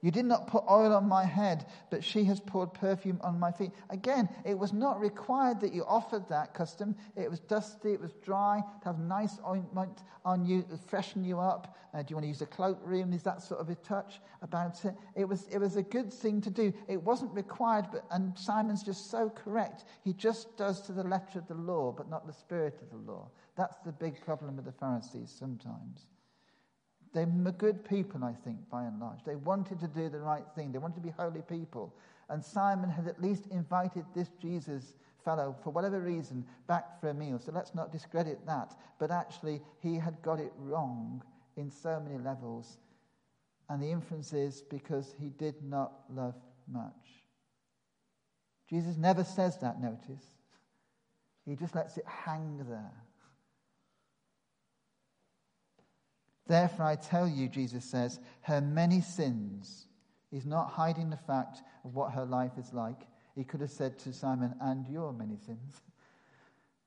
You 0.03 0.11
did 0.11 0.25
not 0.25 0.47
put 0.47 0.65
oil 0.69 0.93
on 0.93 1.07
my 1.07 1.23
head, 1.23 1.65
but 1.89 2.03
she 2.03 2.25
has 2.25 2.41
poured 2.41 2.73
perfume 2.73 3.21
on 3.23 3.39
my 3.39 3.53
feet. 3.53 3.71
Again, 3.89 4.27
it 4.43 4.59
was 4.59 4.73
not 4.73 4.99
required 4.99 5.61
that 5.61 5.73
you 5.73 5.85
offered 5.85 6.27
that 6.27 6.53
custom. 6.53 6.93
It 7.15 7.31
was 7.31 7.39
dusty, 7.39 7.93
it 7.93 8.01
was 8.01 8.11
dry, 8.21 8.61
to 8.81 8.85
have 8.85 8.99
nice 8.99 9.39
ointment 9.47 10.03
on 10.25 10.45
you, 10.45 10.63
to 10.63 10.77
freshen 10.77 11.23
you 11.23 11.39
up. 11.39 11.77
Uh, 11.93 12.01
do 12.01 12.07
you 12.09 12.15
want 12.17 12.25
to 12.25 12.27
use 12.27 12.41
a 12.41 12.45
cloakroom? 12.45 13.13
Is 13.13 13.23
that 13.23 13.41
sort 13.41 13.61
of 13.61 13.69
a 13.69 13.75
touch 13.75 14.19
about 14.41 14.83
it? 14.83 14.93
It 15.15 15.23
was, 15.23 15.47
it 15.49 15.59
was 15.59 15.77
a 15.77 15.83
good 15.83 16.11
thing 16.11 16.41
to 16.41 16.49
do. 16.49 16.73
It 16.89 17.01
wasn't 17.01 17.33
required, 17.33 17.85
but, 17.89 18.03
and 18.11 18.37
Simon's 18.37 18.83
just 18.83 19.09
so 19.09 19.29
correct. 19.29 19.85
He 20.03 20.11
just 20.11 20.57
does 20.57 20.81
to 20.81 20.91
the 20.91 21.05
letter 21.05 21.39
of 21.39 21.47
the 21.47 21.55
law, 21.55 21.93
but 21.93 22.09
not 22.09 22.27
the 22.27 22.33
spirit 22.33 22.77
of 22.81 22.89
the 22.89 23.09
law. 23.09 23.29
That's 23.55 23.77
the 23.85 23.93
big 23.93 24.19
problem 24.25 24.57
with 24.57 24.65
the 24.65 24.73
Pharisees 24.73 25.33
sometimes. 25.39 26.07
They 27.13 27.25
were 27.25 27.51
good 27.51 27.87
people, 27.87 28.23
I 28.23 28.33
think, 28.43 28.57
by 28.69 28.83
and 28.83 28.99
large. 28.99 29.23
They 29.23 29.35
wanted 29.35 29.79
to 29.81 29.87
do 29.87 30.09
the 30.09 30.19
right 30.19 30.45
thing, 30.55 30.71
they 30.71 30.79
wanted 30.79 30.95
to 30.95 31.01
be 31.01 31.11
holy 31.11 31.41
people. 31.41 31.93
And 32.29 32.43
Simon 32.43 32.89
had 32.89 33.07
at 33.07 33.21
least 33.21 33.47
invited 33.47 34.05
this 34.15 34.29
Jesus 34.41 34.95
fellow, 35.23 35.55
for 35.63 35.69
whatever 35.69 35.99
reason, 35.99 36.45
back 36.67 36.99
for 36.99 37.09
a 37.09 37.13
meal. 37.13 37.39
So 37.39 37.51
let's 37.51 37.75
not 37.75 37.91
discredit 37.91 38.45
that. 38.45 38.73
But 38.99 39.11
actually, 39.11 39.61
he 39.79 39.95
had 39.95 40.21
got 40.21 40.39
it 40.39 40.51
wrong 40.57 41.21
in 41.55 41.69
so 41.69 41.99
many 41.99 42.17
levels. 42.17 42.77
And 43.69 43.81
the 43.81 43.91
inference 43.91 44.33
is 44.33 44.63
because 44.69 45.13
he 45.19 45.29
did 45.29 45.55
not 45.63 45.91
love 46.09 46.35
much. 46.71 47.23
Jesus 48.69 48.97
never 48.97 49.23
says 49.23 49.57
that, 49.59 49.81
notice. 49.81 50.25
He 51.45 51.55
just 51.55 51.75
lets 51.75 51.97
it 51.97 52.05
hang 52.07 52.65
there. 52.69 53.02
Therefore, 56.47 56.85
I 56.85 56.95
tell 56.95 57.27
you, 57.27 57.47
Jesus 57.47 57.85
says, 57.85 58.19
her 58.41 58.59
many 58.59 59.01
sins. 59.01 59.87
He's 60.29 60.45
not 60.45 60.71
hiding 60.71 61.09
the 61.09 61.17
fact 61.17 61.61
of 61.85 61.95
what 61.95 62.11
her 62.11 62.25
life 62.25 62.53
is 62.57 62.73
like. 62.73 63.01
He 63.35 63.43
could 63.43 63.61
have 63.61 63.71
said 63.71 63.97
to 63.99 64.13
Simon, 64.13 64.53
and 64.61 64.87
your 64.87 65.13
many 65.13 65.37
sins. 65.45 65.81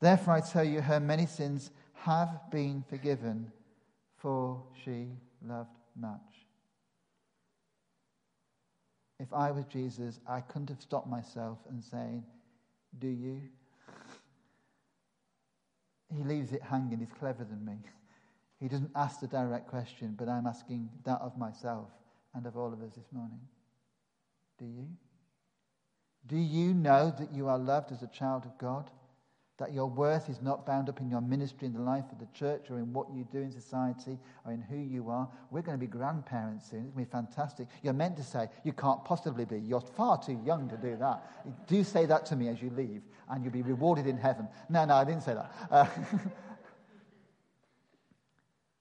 Therefore, 0.01 0.35
I 0.35 0.41
tell 0.41 0.65
you, 0.65 0.81
her 0.81 1.01
many 1.01 1.27
sins 1.27 1.71
have 1.95 2.51
been 2.51 2.85
forgiven, 2.89 3.51
for 4.17 4.63
she 4.85 5.09
loved 5.43 5.71
much. 5.99 6.21
If 9.19 9.33
I 9.33 9.51
was 9.51 9.65
Jesus, 9.65 10.21
I 10.29 10.41
couldn't 10.41 10.69
have 10.69 10.83
stopped 10.83 11.09
myself 11.09 11.59
and 11.71 11.83
saying, 11.83 12.25
Do 12.99 13.09
you? 13.09 13.41
He 16.15 16.23
leaves 16.23 16.53
it 16.53 16.63
hanging. 16.63 16.99
He's 16.99 17.13
clever 17.19 17.45
than 17.45 17.65
me. 17.65 17.79
He 18.61 18.69
doesn't 18.69 18.91
ask 18.95 19.21
the 19.21 19.27
direct 19.27 19.69
question, 19.69 20.15
but 20.19 20.29
I'm 20.29 20.47
asking 20.47 20.89
that 21.05 21.21
of 21.21 21.37
myself 21.37 21.91
and 22.35 22.47
of 22.47 22.57
all 22.57 22.73
of 22.73 22.81
us 22.83 22.95
this 22.95 23.13
morning. 23.13 23.41
Do 24.59 24.65
you? 24.65 24.89
Do 26.27 26.37
you 26.37 26.75
know 26.75 27.15
that 27.19 27.33
you 27.33 27.49
are 27.49 27.59
loved 27.59 27.93
as 27.93 28.03
a 28.03 28.09
child 28.09 28.45
of 28.45 28.57
God? 28.59 28.91
That 29.59 29.73
your 29.73 29.87
worth 29.87 30.29
is 30.29 30.43
not 30.43 30.67
bound 30.67 30.91
up 30.91 31.01
in 31.01 31.09
your 31.09 31.23
ministry 31.23 31.67
in 31.67 31.73
the 31.73 31.81
life 31.81 32.05
of 32.13 32.19
the 32.19 32.29
church 32.35 32.67
or 32.71 32.79
in 32.79 32.93
what 32.93 33.07
you 33.15 33.27
do 33.33 33.39
in 33.39 33.51
society 33.51 34.19
or 34.45 34.53
in 34.53 34.61
who 34.61 34.77
you 34.77 35.09
are. 35.09 35.29
We're 35.51 35.63
going 35.63 35.79
to 35.79 35.81
be 35.81 35.91
grandparents 35.91 36.69
soon. 36.69 36.85
It's 36.85 36.95
going 36.95 37.07
to 37.07 37.11
be 37.11 37.13
fantastic. 37.13 37.69
You're 37.83 37.95
meant 37.95 38.19
to 38.19 38.23
say, 38.23 38.49
You 38.65 38.73
can't 38.73 39.03
possibly 39.05 39.47
be. 39.47 39.59
You're 39.59 39.81
far 39.81 40.23
too 40.23 40.39
young 40.45 40.69
to 40.69 40.77
do 40.77 40.97
that. 40.97 41.67
Do 41.67 41.85
say 41.85 42.05
that 42.05 42.27
to 42.27 42.37
me 42.37 42.49
as 42.49 42.61
you 42.61 42.71
leave, 42.71 43.03
and 43.31 43.45
you'll 43.45 43.53
be 43.53 43.63
rewarded 43.63 44.07
in 44.07 44.19
heaven. 44.19 44.47
No, 44.69 44.85
no, 44.85 44.95
I 44.95 45.05
didn't 45.05 45.23
say 45.23 45.35
that. 45.35 45.51
Uh, 45.71 45.87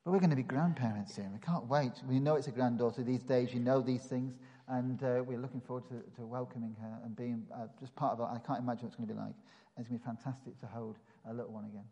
But 0.06 0.12
we're 0.12 0.20
going 0.20 0.30
to 0.30 0.36
be 0.36 0.44
grandparents 0.44 1.16
soon. 1.16 1.34
We 1.34 1.40
can't 1.40 1.68
wait. 1.68 1.94
We 2.08 2.20
know 2.20 2.36
it's 2.36 2.46
a 2.46 2.52
granddaughter 2.52 3.02
these 3.02 3.24
days. 3.24 3.52
You 3.56 3.60
know 3.60 3.82
these 3.82 4.04
things. 4.04 4.36
And 4.68 5.02
uh, 5.04 5.24
we're 5.26 5.40
looking 5.40 5.62
forward 5.62 5.86
to, 5.86 5.96
to, 6.18 6.26
welcoming 6.28 6.76
her 6.80 7.00
and 7.04 7.16
being 7.16 7.44
uh, 7.54 7.66
just 7.80 7.96
part 7.96 8.14
of 8.14 8.20
it. 8.20 8.24
I 8.32 8.40
can't 8.46 8.60
imagine 8.60 8.84
what 8.84 8.90
it's 8.90 8.96
going 8.96 9.08
to 9.08 9.14
be 9.14 9.20
like. 9.20 9.34
It's 9.78 9.90
going 9.90 10.00
to 10.00 10.06
be 10.06 10.12
fantastic 10.16 10.60
to 10.60 10.68
hold 10.68 10.98
a 11.28 11.34
little 11.34 11.52
one 11.52 11.66
again. 11.66 11.86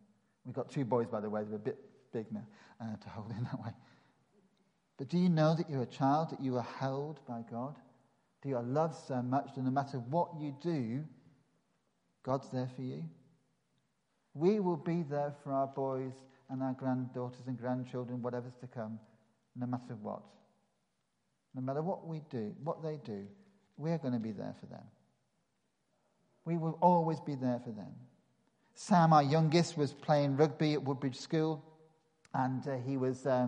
We've 0.46 0.54
got 0.56 0.70
two 0.70 0.86
boys, 0.86 1.08
by 1.08 1.22
the 1.22 1.30
way. 1.30 1.44
They're 1.44 1.56
a 1.56 1.60
bit 1.60 1.78
big 2.12 2.32
now 2.32 2.46
uh, 2.80 2.96
to 2.96 3.10
hold 3.10 3.32
in 3.32 3.44
that 3.46 3.60
way. 3.60 3.72
But 4.98 5.10
do 5.10 5.18
you 5.18 5.30
know 5.30 5.56
that 5.56 5.70
you're 5.70 5.82
a 5.82 5.88
child, 5.88 6.30
that 6.30 6.42
you 6.42 6.56
are 6.58 6.68
held 6.80 7.20
by 7.28 7.42
God? 7.50 7.76
That 8.42 8.50
you 8.50 8.58
are 8.58 8.64
loved 8.64 8.96
so 9.08 9.24
much 9.24 9.56
that 9.56 9.64
no 9.64 9.72
matter 9.72 9.98
what 9.98 10.30
you 10.40 10.56
do, 10.62 11.04
God's 12.22 12.50
there 12.52 12.70
for 12.76 12.84
you? 12.84 13.04
We 14.36 14.60
will 14.60 14.78
be 14.78 15.04
there 15.04 15.34
for 15.44 15.52
our 15.52 15.68
boys 15.68 16.14
and 16.54 16.62
our 16.62 16.74
granddaughters 16.74 17.48
and 17.48 17.58
grandchildren, 17.58 18.22
whatever's 18.22 18.56
to 18.58 18.68
come, 18.68 19.00
no 19.56 19.66
matter 19.66 19.96
what. 20.00 20.22
No 21.56 21.62
matter 21.64 21.82
what 21.82 22.08
we 22.08 22.22
do, 22.30 22.54
what 22.64 22.84
they 22.84 23.00
do, 23.04 23.26
we're 23.76 23.98
going 23.98 24.14
to 24.14 24.20
be 24.20 24.32
there 24.32 24.54
for 24.60 24.68
them. 24.68 24.84
We 26.46 26.58
will 26.58 26.78
always 26.80 27.20
be 27.20 27.34
there 27.34 27.60
for 27.64 27.72
them. 27.72 27.92
Sam, 28.76 29.14
our 29.14 29.24
youngest, 29.24 29.78
was 29.78 29.94
playing 29.94 30.38
rugby 30.38 30.74
at 30.74 30.84
Woodbridge 30.84 31.16
School, 31.16 31.64
and 32.36 32.68
uh, 32.68 32.78
he 32.86 32.98
was 32.98 33.26
uh, 33.26 33.48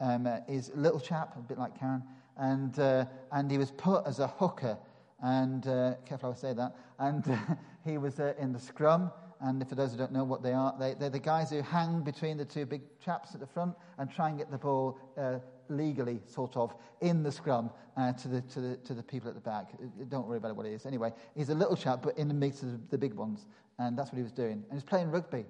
um, 0.00 0.26
uh, 0.26 0.38
his 0.48 0.72
little 0.74 1.00
chap, 1.00 1.36
a 1.36 1.40
bit 1.40 1.58
like 1.58 1.78
Karen, 1.78 2.02
and 2.38 2.78
uh, 2.78 3.04
and 3.32 3.50
he 3.50 3.58
was 3.58 3.70
put 3.70 4.06
as 4.06 4.18
a 4.18 4.28
hooker. 4.28 4.78
And 5.22 5.66
uh, 5.66 5.94
careful, 6.06 6.30
I 6.30 6.34
say 6.34 6.54
that. 6.54 6.74
And 6.98 7.28
uh, 7.28 7.36
he 7.84 7.98
was 7.98 8.18
in 8.18 8.54
the 8.54 8.60
scrum, 8.60 9.10
and 9.40 9.66
for 9.68 9.74
those 9.74 9.92
who 9.92 9.98
don't 9.98 10.12
know 10.12 10.24
what 10.24 10.42
they 10.42 10.52
are, 10.52 10.74
they, 10.78 10.92
are 11.04 11.10
the 11.10 11.18
guys 11.18 11.50
who 11.50 11.62
hang 11.62 12.02
between 12.02 12.36
the 12.36 12.44
two 12.44 12.64
big 12.66 12.82
chaps 13.04 13.34
at 13.34 13.40
the 13.40 13.46
front 13.46 13.74
and 13.98 14.10
try 14.10 14.28
and 14.28 14.38
get 14.38 14.50
the 14.50 14.58
ball 14.58 14.98
uh, 15.18 15.38
legally, 15.68 16.20
sort 16.26 16.56
of, 16.56 16.74
in 17.00 17.22
the 17.22 17.30
scrum 17.30 17.70
uh, 17.96 18.12
to, 18.14 18.28
the, 18.28 18.40
to, 18.42 18.60
the, 18.60 18.76
to 18.78 18.94
the 18.94 19.02
people 19.02 19.28
at 19.28 19.34
the 19.34 19.40
back. 19.40 19.68
Uh, 19.74 20.04
don't 20.08 20.26
worry 20.26 20.38
about 20.38 20.56
what 20.56 20.66
it 20.66 20.72
is. 20.72 20.86
Anyway, 20.86 21.12
he's 21.34 21.50
a 21.50 21.54
little 21.54 21.76
chap, 21.76 22.00
but 22.02 22.16
in 22.16 22.28
the 22.28 22.34
midst 22.34 22.62
of 22.62 22.88
the 22.90 22.98
big 22.98 23.14
ones. 23.14 23.46
And 23.78 23.98
that's 23.98 24.10
what 24.10 24.16
he 24.16 24.22
was 24.22 24.32
doing. 24.32 24.52
And 24.52 24.66
he 24.70 24.74
was 24.74 24.84
playing 24.84 25.10
rugby. 25.10 25.44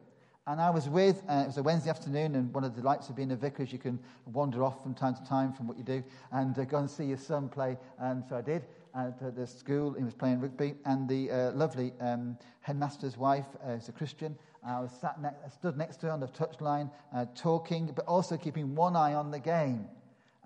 And 0.49 0.61
I 0.61 0.71
was 0.71 0.89
with, 0.89 1.23
uh, 1.29 1.43
it 1.43 1.47
was 1.47 1.59
a 1.59 1.63
Wednesday 1.63 1.91
afternoon, 1.91 2.37
and 2.37 2.55
one 2.55 2.63
of 2.63 2.75
the 2.75 2.81
delights 2.81 3.09
of 3.09 3.17
being 3.17 3.33
a 3.33 3.37
vicar 3.37 3.65
is 3.65 3.73
you 3.73 3.81
can 3.81 3.99
wander 4.27 4.63
off 4.63 4.81
from 4.81 4.95
time 4.95 5.15
to 5.15 5.25
time 5.25 5.53
from 5.53 5.67
what 5.67 5.77
you 5.77 5.83
do 5.83 6.05
and 6.31 6.57
uh, 6.57 6.65
go 6.65 6.79
and 6.79 6.89
see 6.89 7.05
your 7.05 7.19
son 7.19 7.49
play. 7.49 7.77
And 7.99 8.25
so 8.29 8.37
I 8.37 8.43
did. 8.43 8.65
At 8.97 9.37
the 9.37 9.47
school. 9.47 9.93
He 9.93 10.05
was 10.05 10.15
playing 10.15 10.41
rugby, 10.41 10.75
and 10.85 11.09
the 11.09 11.31
uh, 11.31 11.53
lovely 11.53 11.93
um, 12.01 12.39
headmaster's 12.61 13.17
wife 13.17 13.47
uh, 13.67 13.73
is 13.73 13.89
a 13.89 13.93
Christian. 13.93 14.37
I 14.67 14.81
was 14.81 14.91
sat 14.91 15.19
stood 15.53 15.77
next 15.77 15.99
to 15.99 16.07
her 16.07 16.13
on 16.13 16.21
the 16.21 16.29
touchline, 16.29 16.91
uh, 17.15 17.27
talking, 17.35 17.93
but 17.95 18.05
also 18.07 18.37
keeping 18.37 18.75
one 18.75 18.97
eye 18.97 19.15
on 19.15 19.31
the 19.31 19.39
game. 19.39 19.87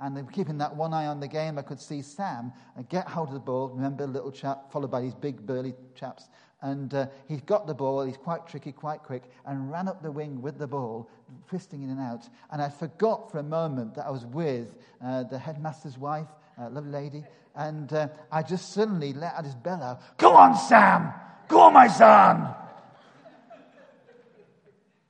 And 0.03 0.33
keeping 0.33 0.59
that 0.59 0.75
one 0.75 0.95
eye 0.95 1.07
on 1.07 1.21
the 1.21 1.29
game, 1.29 1.59
I 1.59 1.63
could 1.63 1.81
see 1.81 2.03
Sam 2.03 2.53
uh, 2.79 2.83
get 2.89 3.07
hold 3.07 3.29
of 3.29 3.35
the 3.35 3.41
ball. 3.41 3.69
Remember, 3.69 4.07
little 4.07 4.33
chap, 4.33 4.73
followed 4.73 4.91
by 4.91 5.01
these 5.01 5.15
big 5.15 5.47
burly 5.47 5.75
chaps. 5.95 6.29
And 6.63 6.93
uh, 6.93 7.07
he's 7.29 7.41
got 7.41 7.67
the 7.67 7.75
ball, 7.75 8.05
he's 8.05 8.19
quite 8.19 8.47
tricky, 8.47 8.73
quite 8.73 9.03
quick, 9.03 9.23
and 9.47 9.71
ran 9.71 9.89
up 9.89 10.03
the 10.03 10.11
wing 10.11 10.43
with 10.43 10.59
the 10.59 10.67
ball, 10.67 11.09
twisting 11.49 11.83
in 11.83 11.91
and 11.91 12.01
out. 12.01 12.29
And 12.51 12.61
I 12.61 12.69
forgot 12.69 13.31
for 13.31 13.39
a 13.39 13.43
moment 13.43 13.95
that 13.95 14.07
I 14.07 14.11
was 14.11 14.27
with 14.27 14.75
uh, 15.03 15.23
the 15.25 15.39
headmaster's 15.39 15.97
wife, 15.97 16.29
uh, 16.61 16.69
lovely 16.71 16.91
lady. 16.91 17.25
And 17.55 17.93
uh, 17.93 18.09
I 18.31 18.43
just 18.43 18.73
suddenly 18.73 19.13
let 19.13 19.35
out 19.35 19.45
this 19.45 19.55
bellow 19.55 19.99
Go 20.19 20.35
on, 20.35 20.57
Sam! 20.57 21.13
Go 21.49 21.61
on, 21.61 21.73
my 21.73 21.89
son! 21.89 22.55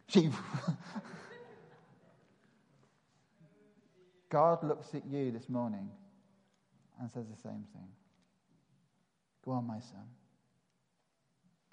She. 0.09 0.31
God 4.31 4.63
looks 4.63 4.95
at 4.95 5.05
you 5.07 5.33
this 5.33 5.49
morning 5.49 5.91
and 7.01 7.11
says 7.11 7.27
the 7.29 7.37
same 7.37 7.65
thing. 7.73 7.89
Go 9.45 9.53
on, 9.53 9.67
my 9.67 9.81
son. 9.81 10.07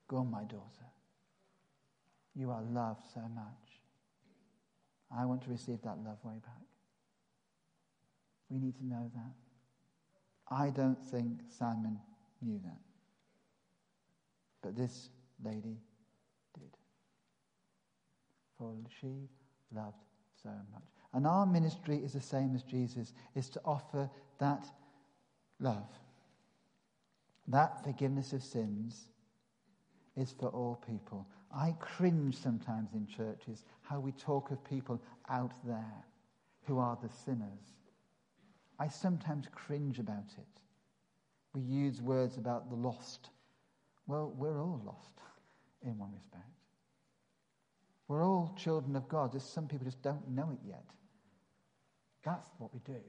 Go 0.07 0.17
on, 0.17 0.31
my 0.31 0.43
daughter. 0.43 0.87
You 2.35 2.51
are 2.51 2.61
loved 2.61 3.03
so 3.13 3.21
much. 3.33 3.81
I 5.15 5.25
want 5.25 5.43
to 5.43 5.49
receive 5.49 5.81
that 5.83 5.97
love 6.03 6.17
way 6.23 6.35
back. 6.43 6.53
We 8.49 8.59
need 8.59 8.75
to 8.77 8.85
know 8.85 9.11
that. 9.13 9.46
I 10.49 10.69
don't 10.69 11.01
think 11.03 11.39
Simon 11.49 11.99
knew 12.41 12.59
that. 12.63 12.79
But 14.61 14.75
this 14.75 15.09
lady 15.43 15.77
did. 16.53 16.77
for 18.57 18.73
she 18.99 19.29
loved 19.73 20.03
so 20.41 20.49
much. 20.73 20.83
And 21.13 21.27
our 21.27 21.45
ministry 21.45 21.97
is 21.97 22.13
the 22.13 22.21
same 22.21 22.55
as 22.55 22.63
Jesus, 22.63 23.13
is 23.35 23.49
to 23.49 23.61
offer 23.65 24.09
that 24.39 24.65
love. 25.59 25.89
That 27.47 27.83
forgiveness 27.83 28.33
of 28.33 28.43
sins 28.43 29.09
is 30.15 30.33
for 30.37 30.49
all 30.49 30.81
people. 30.85 31.27
I 31.55 31.75
cringe 31.79 32.35
sometimes 32.35 32.93
in 32.93 33.07
churches 33.07 33.63
how 33.81 33.99
we 33.99 34.11
talk 34.11 34.51
of 34.51 34.63
people 34.63 35.01
out 35.29 35.53
there 35.65 36.05
who 36.65 36.79
are 36.79 36.97
the 37.01 37.09
sinners. 37.09 37.76
I 38.79 38.87
sometimes 38.87 39.47
cringe 39.51 39.99
about 39.99 40.33
it. 40.37 40.61
We 41.53 41.61
use 41.61 42.01
words 42.01 42.37
about 42.37 42.69
the 42.69 42.75
lost. 42.75 43.29
Well, 44.05 44.33
we're 44.37 44.61
all 44.61 44.81
lost 44.85 45.13
in 45.83 45.97
one 45.97 46.13
respect. 46.13 46.43
We're 48.07 48.23
all 48.23 48.55
children 48.57 48.95
of 48.95 49.09
God. 49.09 49.31
Just 49.33 49.53
some 49.53 49.67
people 49.67 49.85
just 49.85 50.01
don't 50.01 50.29
know 50.29 50.49
it 50.51 50.59
yet. 50.65 50.85
That's 52.23 52.47
what 52.57 52.73
we 52.73 52.79
do. 52.85 53.01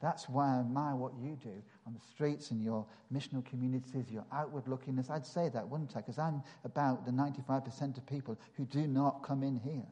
That's 0.00 0.28
why 0.28 0.56
I 0.56 0.60
admire 0.60 0.96
what 0.96 1.12
you 1.18 1.38
do 1.42 1.62
on 1.86 1.94
the 1.94 2.00
streets 2.12 2.50
and 2.50 2.62
your 2.62 2.84
missional 3.12 3.44
communities, 3.44 4.10
your 4.10 4.26
outward 4.32 4.64
lookingness. 4.66 5.08
I'd 5.08 5.24
say 5.24 5.48
that, 5.48 5.66
wouldn't 5.66 5.96
I? 5.96 6.00
Because 6.00 6.18
I'm 6.18 6.42
about 6.64 7.06
the 7.06 7.12
95% 7.12 7.96
of 7.96 8.06
people 8.06 8.38
who 8.54 8.66
do 8.66 8.86
not 8.86 9.22
come 9.22 9.42
in 9.42 9.56
here. 9.56 9.86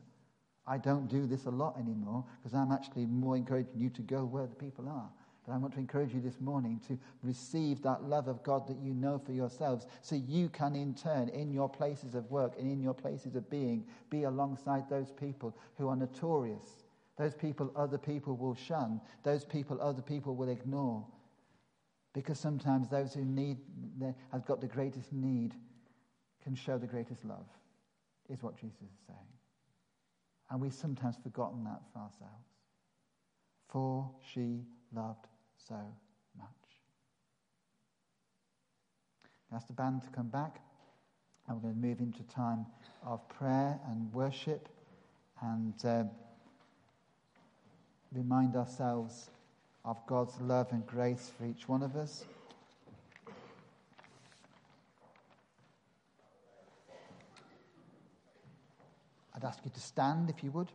I 0.66 0.78
don't 0.78 1.08
do 1.08 1.26
this 1.26 1.46
a 1.46 1.50
lot 1.50 1.76
anymore 1.78 2.24
because 2.38 2.54
I'm 2.54 2.70
actually 2.70 3.06
more 3.06 3.36
encouraging 3.36 3.80
you 3.80 3.90
to 3.90 4.02
go 4.02 4.24
where 4.24 4.46
the 4.46 4.54
people 4.54 4.88
are. 4.88 5.10
But 5.44 5.54
I 5.54 5.58
want 5.58 5.72
to 5.74 5.80
encourage 5.80 6.14
you 6.14 6.20
this 6.20 6.40
morning 6.40 6.80
to 6.86 6.96
receive 7.22 7.82
that 7.82 8.04
love 8.04 8.28
of 8.28 8.44
God 8.44 8.68
that 8.68 8.78
you 8.78 8.94
know 8.94 9.18
for 9.18 9.32
yourselves 9.32 9.86
so 10.00 10.14
you 10.14 10.48
can, 10.48 10.76
in 10.76 10.94
turn, 10.94 11.28
in 11.30 11.52
your 11.52 11.68
places 11.68 12.14
of 12.14 12.30
work 12.30 12.52
and 12.58 12.70
in 12.70 12.80
your 12.80 12.94
places 12.94 13.34
of 13.34 13.50
being, 13.50 13.84
be 14.08 14.22
alongside 14.22 14.88
those 14.88 15.10
people 15.10 15.56
who 15.76 15.88
are 15.88 15.96
notorious, 15.96 16.84
those 17.18 17.34
people 17.34 17.72
other 17.74 17.98
people 17.98 18.36
will 18.36 18.54
shun, 18.54 19.00
those 19.24 19.44
people 19.44 19.80
other 19.82 20.02
people 20.02 20.36
will 20.36 20.48
ignore. 20.48 21.04
Because 22.12 22.38
sometimes 22.38 22.88
those 22.88 23.12
who 23.12 23.24
need, 23.24 23.58
have 24.30 24.46
got 24.46 24.60
the 24.60 24.68
greatest 24.68 25.12
need 25.12 25.54
can 26.44 26.54
show 26.54 26.78
the 26.78 26.86
greatest 26.86 27.24
love, 27.24 27.46
is 28.28 28.44
what 28.44 28.56
Jesus 28.56 28.76
is 28.82 29.06
saying. 29.08 29.18
And 30.52 30.60
we've 30.60 30.74
sometimes 30.74 31.16
forgotten 31.22 31.64
that 31.64 31.80
for 31.92 32.00
ourselves. 32.00 32.44
For 33.70 34.10
she 34.34 34.60
loved 34.94 35.26
so 35.56 35.80
much. 36.38 36.46
Ask 39.50 39.66
the 39.68 39.72
band 39.72 40.02
to 40.02 40.10
come 40.10 40.28
back, 40.28 40.60
and 41.48 41.56
we're 41.56 41.70
going 41.70 41.80
to 41.80 41.88
move 41.88 42.00
into 42.00 42.20
a 42.20 42.30
time 42.30 42.66
of 43.02 43.26
prayer 43.30 43.80
and 43.88 44.12
worship 44.12 44.68
and 45.40 45.74
uh, 45.86 46.04
remind 48.12 48.54
ourselves 48.54 49.30
of 49.86 49.96
God's 50.06 50.38
love 50.42 50.68
and 50.70 50.86
grace 50.86 51.30
for 51.38 51.46
each 51.46 51.66
one 51.66 51.82
of 51.82 51.96
us. 51.96 52.26
I'd 59.42 59.48
ask 59.48 59.58
you 59.64 59.70
to 59.72 59.80
stand 59.80 60.30
if 60.30 60.44
you 60.44 60.52
would. 60.52 60.68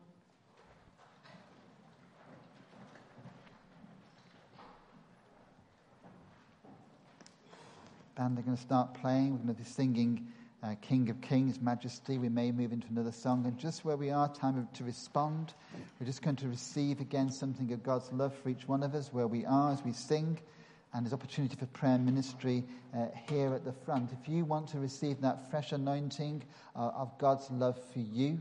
band 8.18 8.40
are 8.40 8.42
going 8.42 8.58
to 8.58 8.62
start 8.62 8.96
playing. 8.96 9.32
We're 9.32 9.38
going 9.38 9.48
to 9.50 9.54
be 9.54 9.64
singing 9.64 10.28
uh, 10.64 10.74
King 10.82 11.10
of 11.12 11.22
Kings, 11.22 11.62
Majesty. 11.62 12.18
We 12.18 12.30
may 12.30 12.52
move 12.52 12.74
into 12.74 12.88
another 12.90 13.12
song. 13.12 13.46
And 13.46 13.58
just 13.60 13.86
where 13.86 13.96
we 13.96 14.10
are, 14.10 14.28
time 14.34 14.68
to 14.74 14.84
respond. 14.84 15.54
We're 16.00 16.08
just 16.08 16.24
going 16.24 16.36
to 16.38 16.48
receive 16.48 17.00
again 17.00 17.30
something 17.30 17.72
of 17.72 17.84
God's 17.84 18.12
love 18.12 18.36
for 18.40 18.50
each 18.50 18.68
one 18.68 18.82
of 18.82 18.96
us, 18.96 19.14
where 19.14 19.28
we 19.28 19.46
are 19.46 19.72
as 19.72 19.84
we 19.86 19.94
sing. 19.94 20.40
And 20.94 21.06
there's 21.06 21.14
opportunity 21.14 21.56
for 21.56 21.68
prayer 21.68 22.00
ministry 22.00 22.66
uh, 22.94 23.06
here 23.30 23.54
at 23.54 23.64
the 23.64 23.72
front. 23.72 24.12
If 24.12 24.28
you 24.28 24.46
want 24.46 24.70
to 24.70 24.80
receive 24.80 25.22
that 25.22 25.52
fresh 25.52 25.72
anointing 25.72 26.44
uh, 26.76 26.90
of 26.96 27.18
God's 27.20 27.50
love 27.52 27.80
for 27.94 28.00
you, 28.00 28.40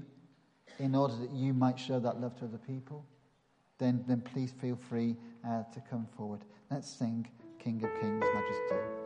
in 0.79 0.94
order 0.94 1.14
that 1.16 1.31
you 1.31 1.52
might 1.52 1.79
show 1.79 1.98
that 2.00 2.20
love 2.20 2.37
to 2.38 2.44
other 2.44 2.59
people, 2.59 3.05
then, 3.79 4.05
then 4.07 4.20
please 4.20 4.52
feel 4.61 4.76
free 4.88 5.16
uh, 5.46 5.62
to 5.72 5.81
come 5.90 6.07
forward. 6.16 6.40
Let's 6.70 6.88
sing 6.88 7.26
King 7.59 7.83
of 7.85 7.90
Kings, 8.00 8.24
Majesty. 8.35 9.06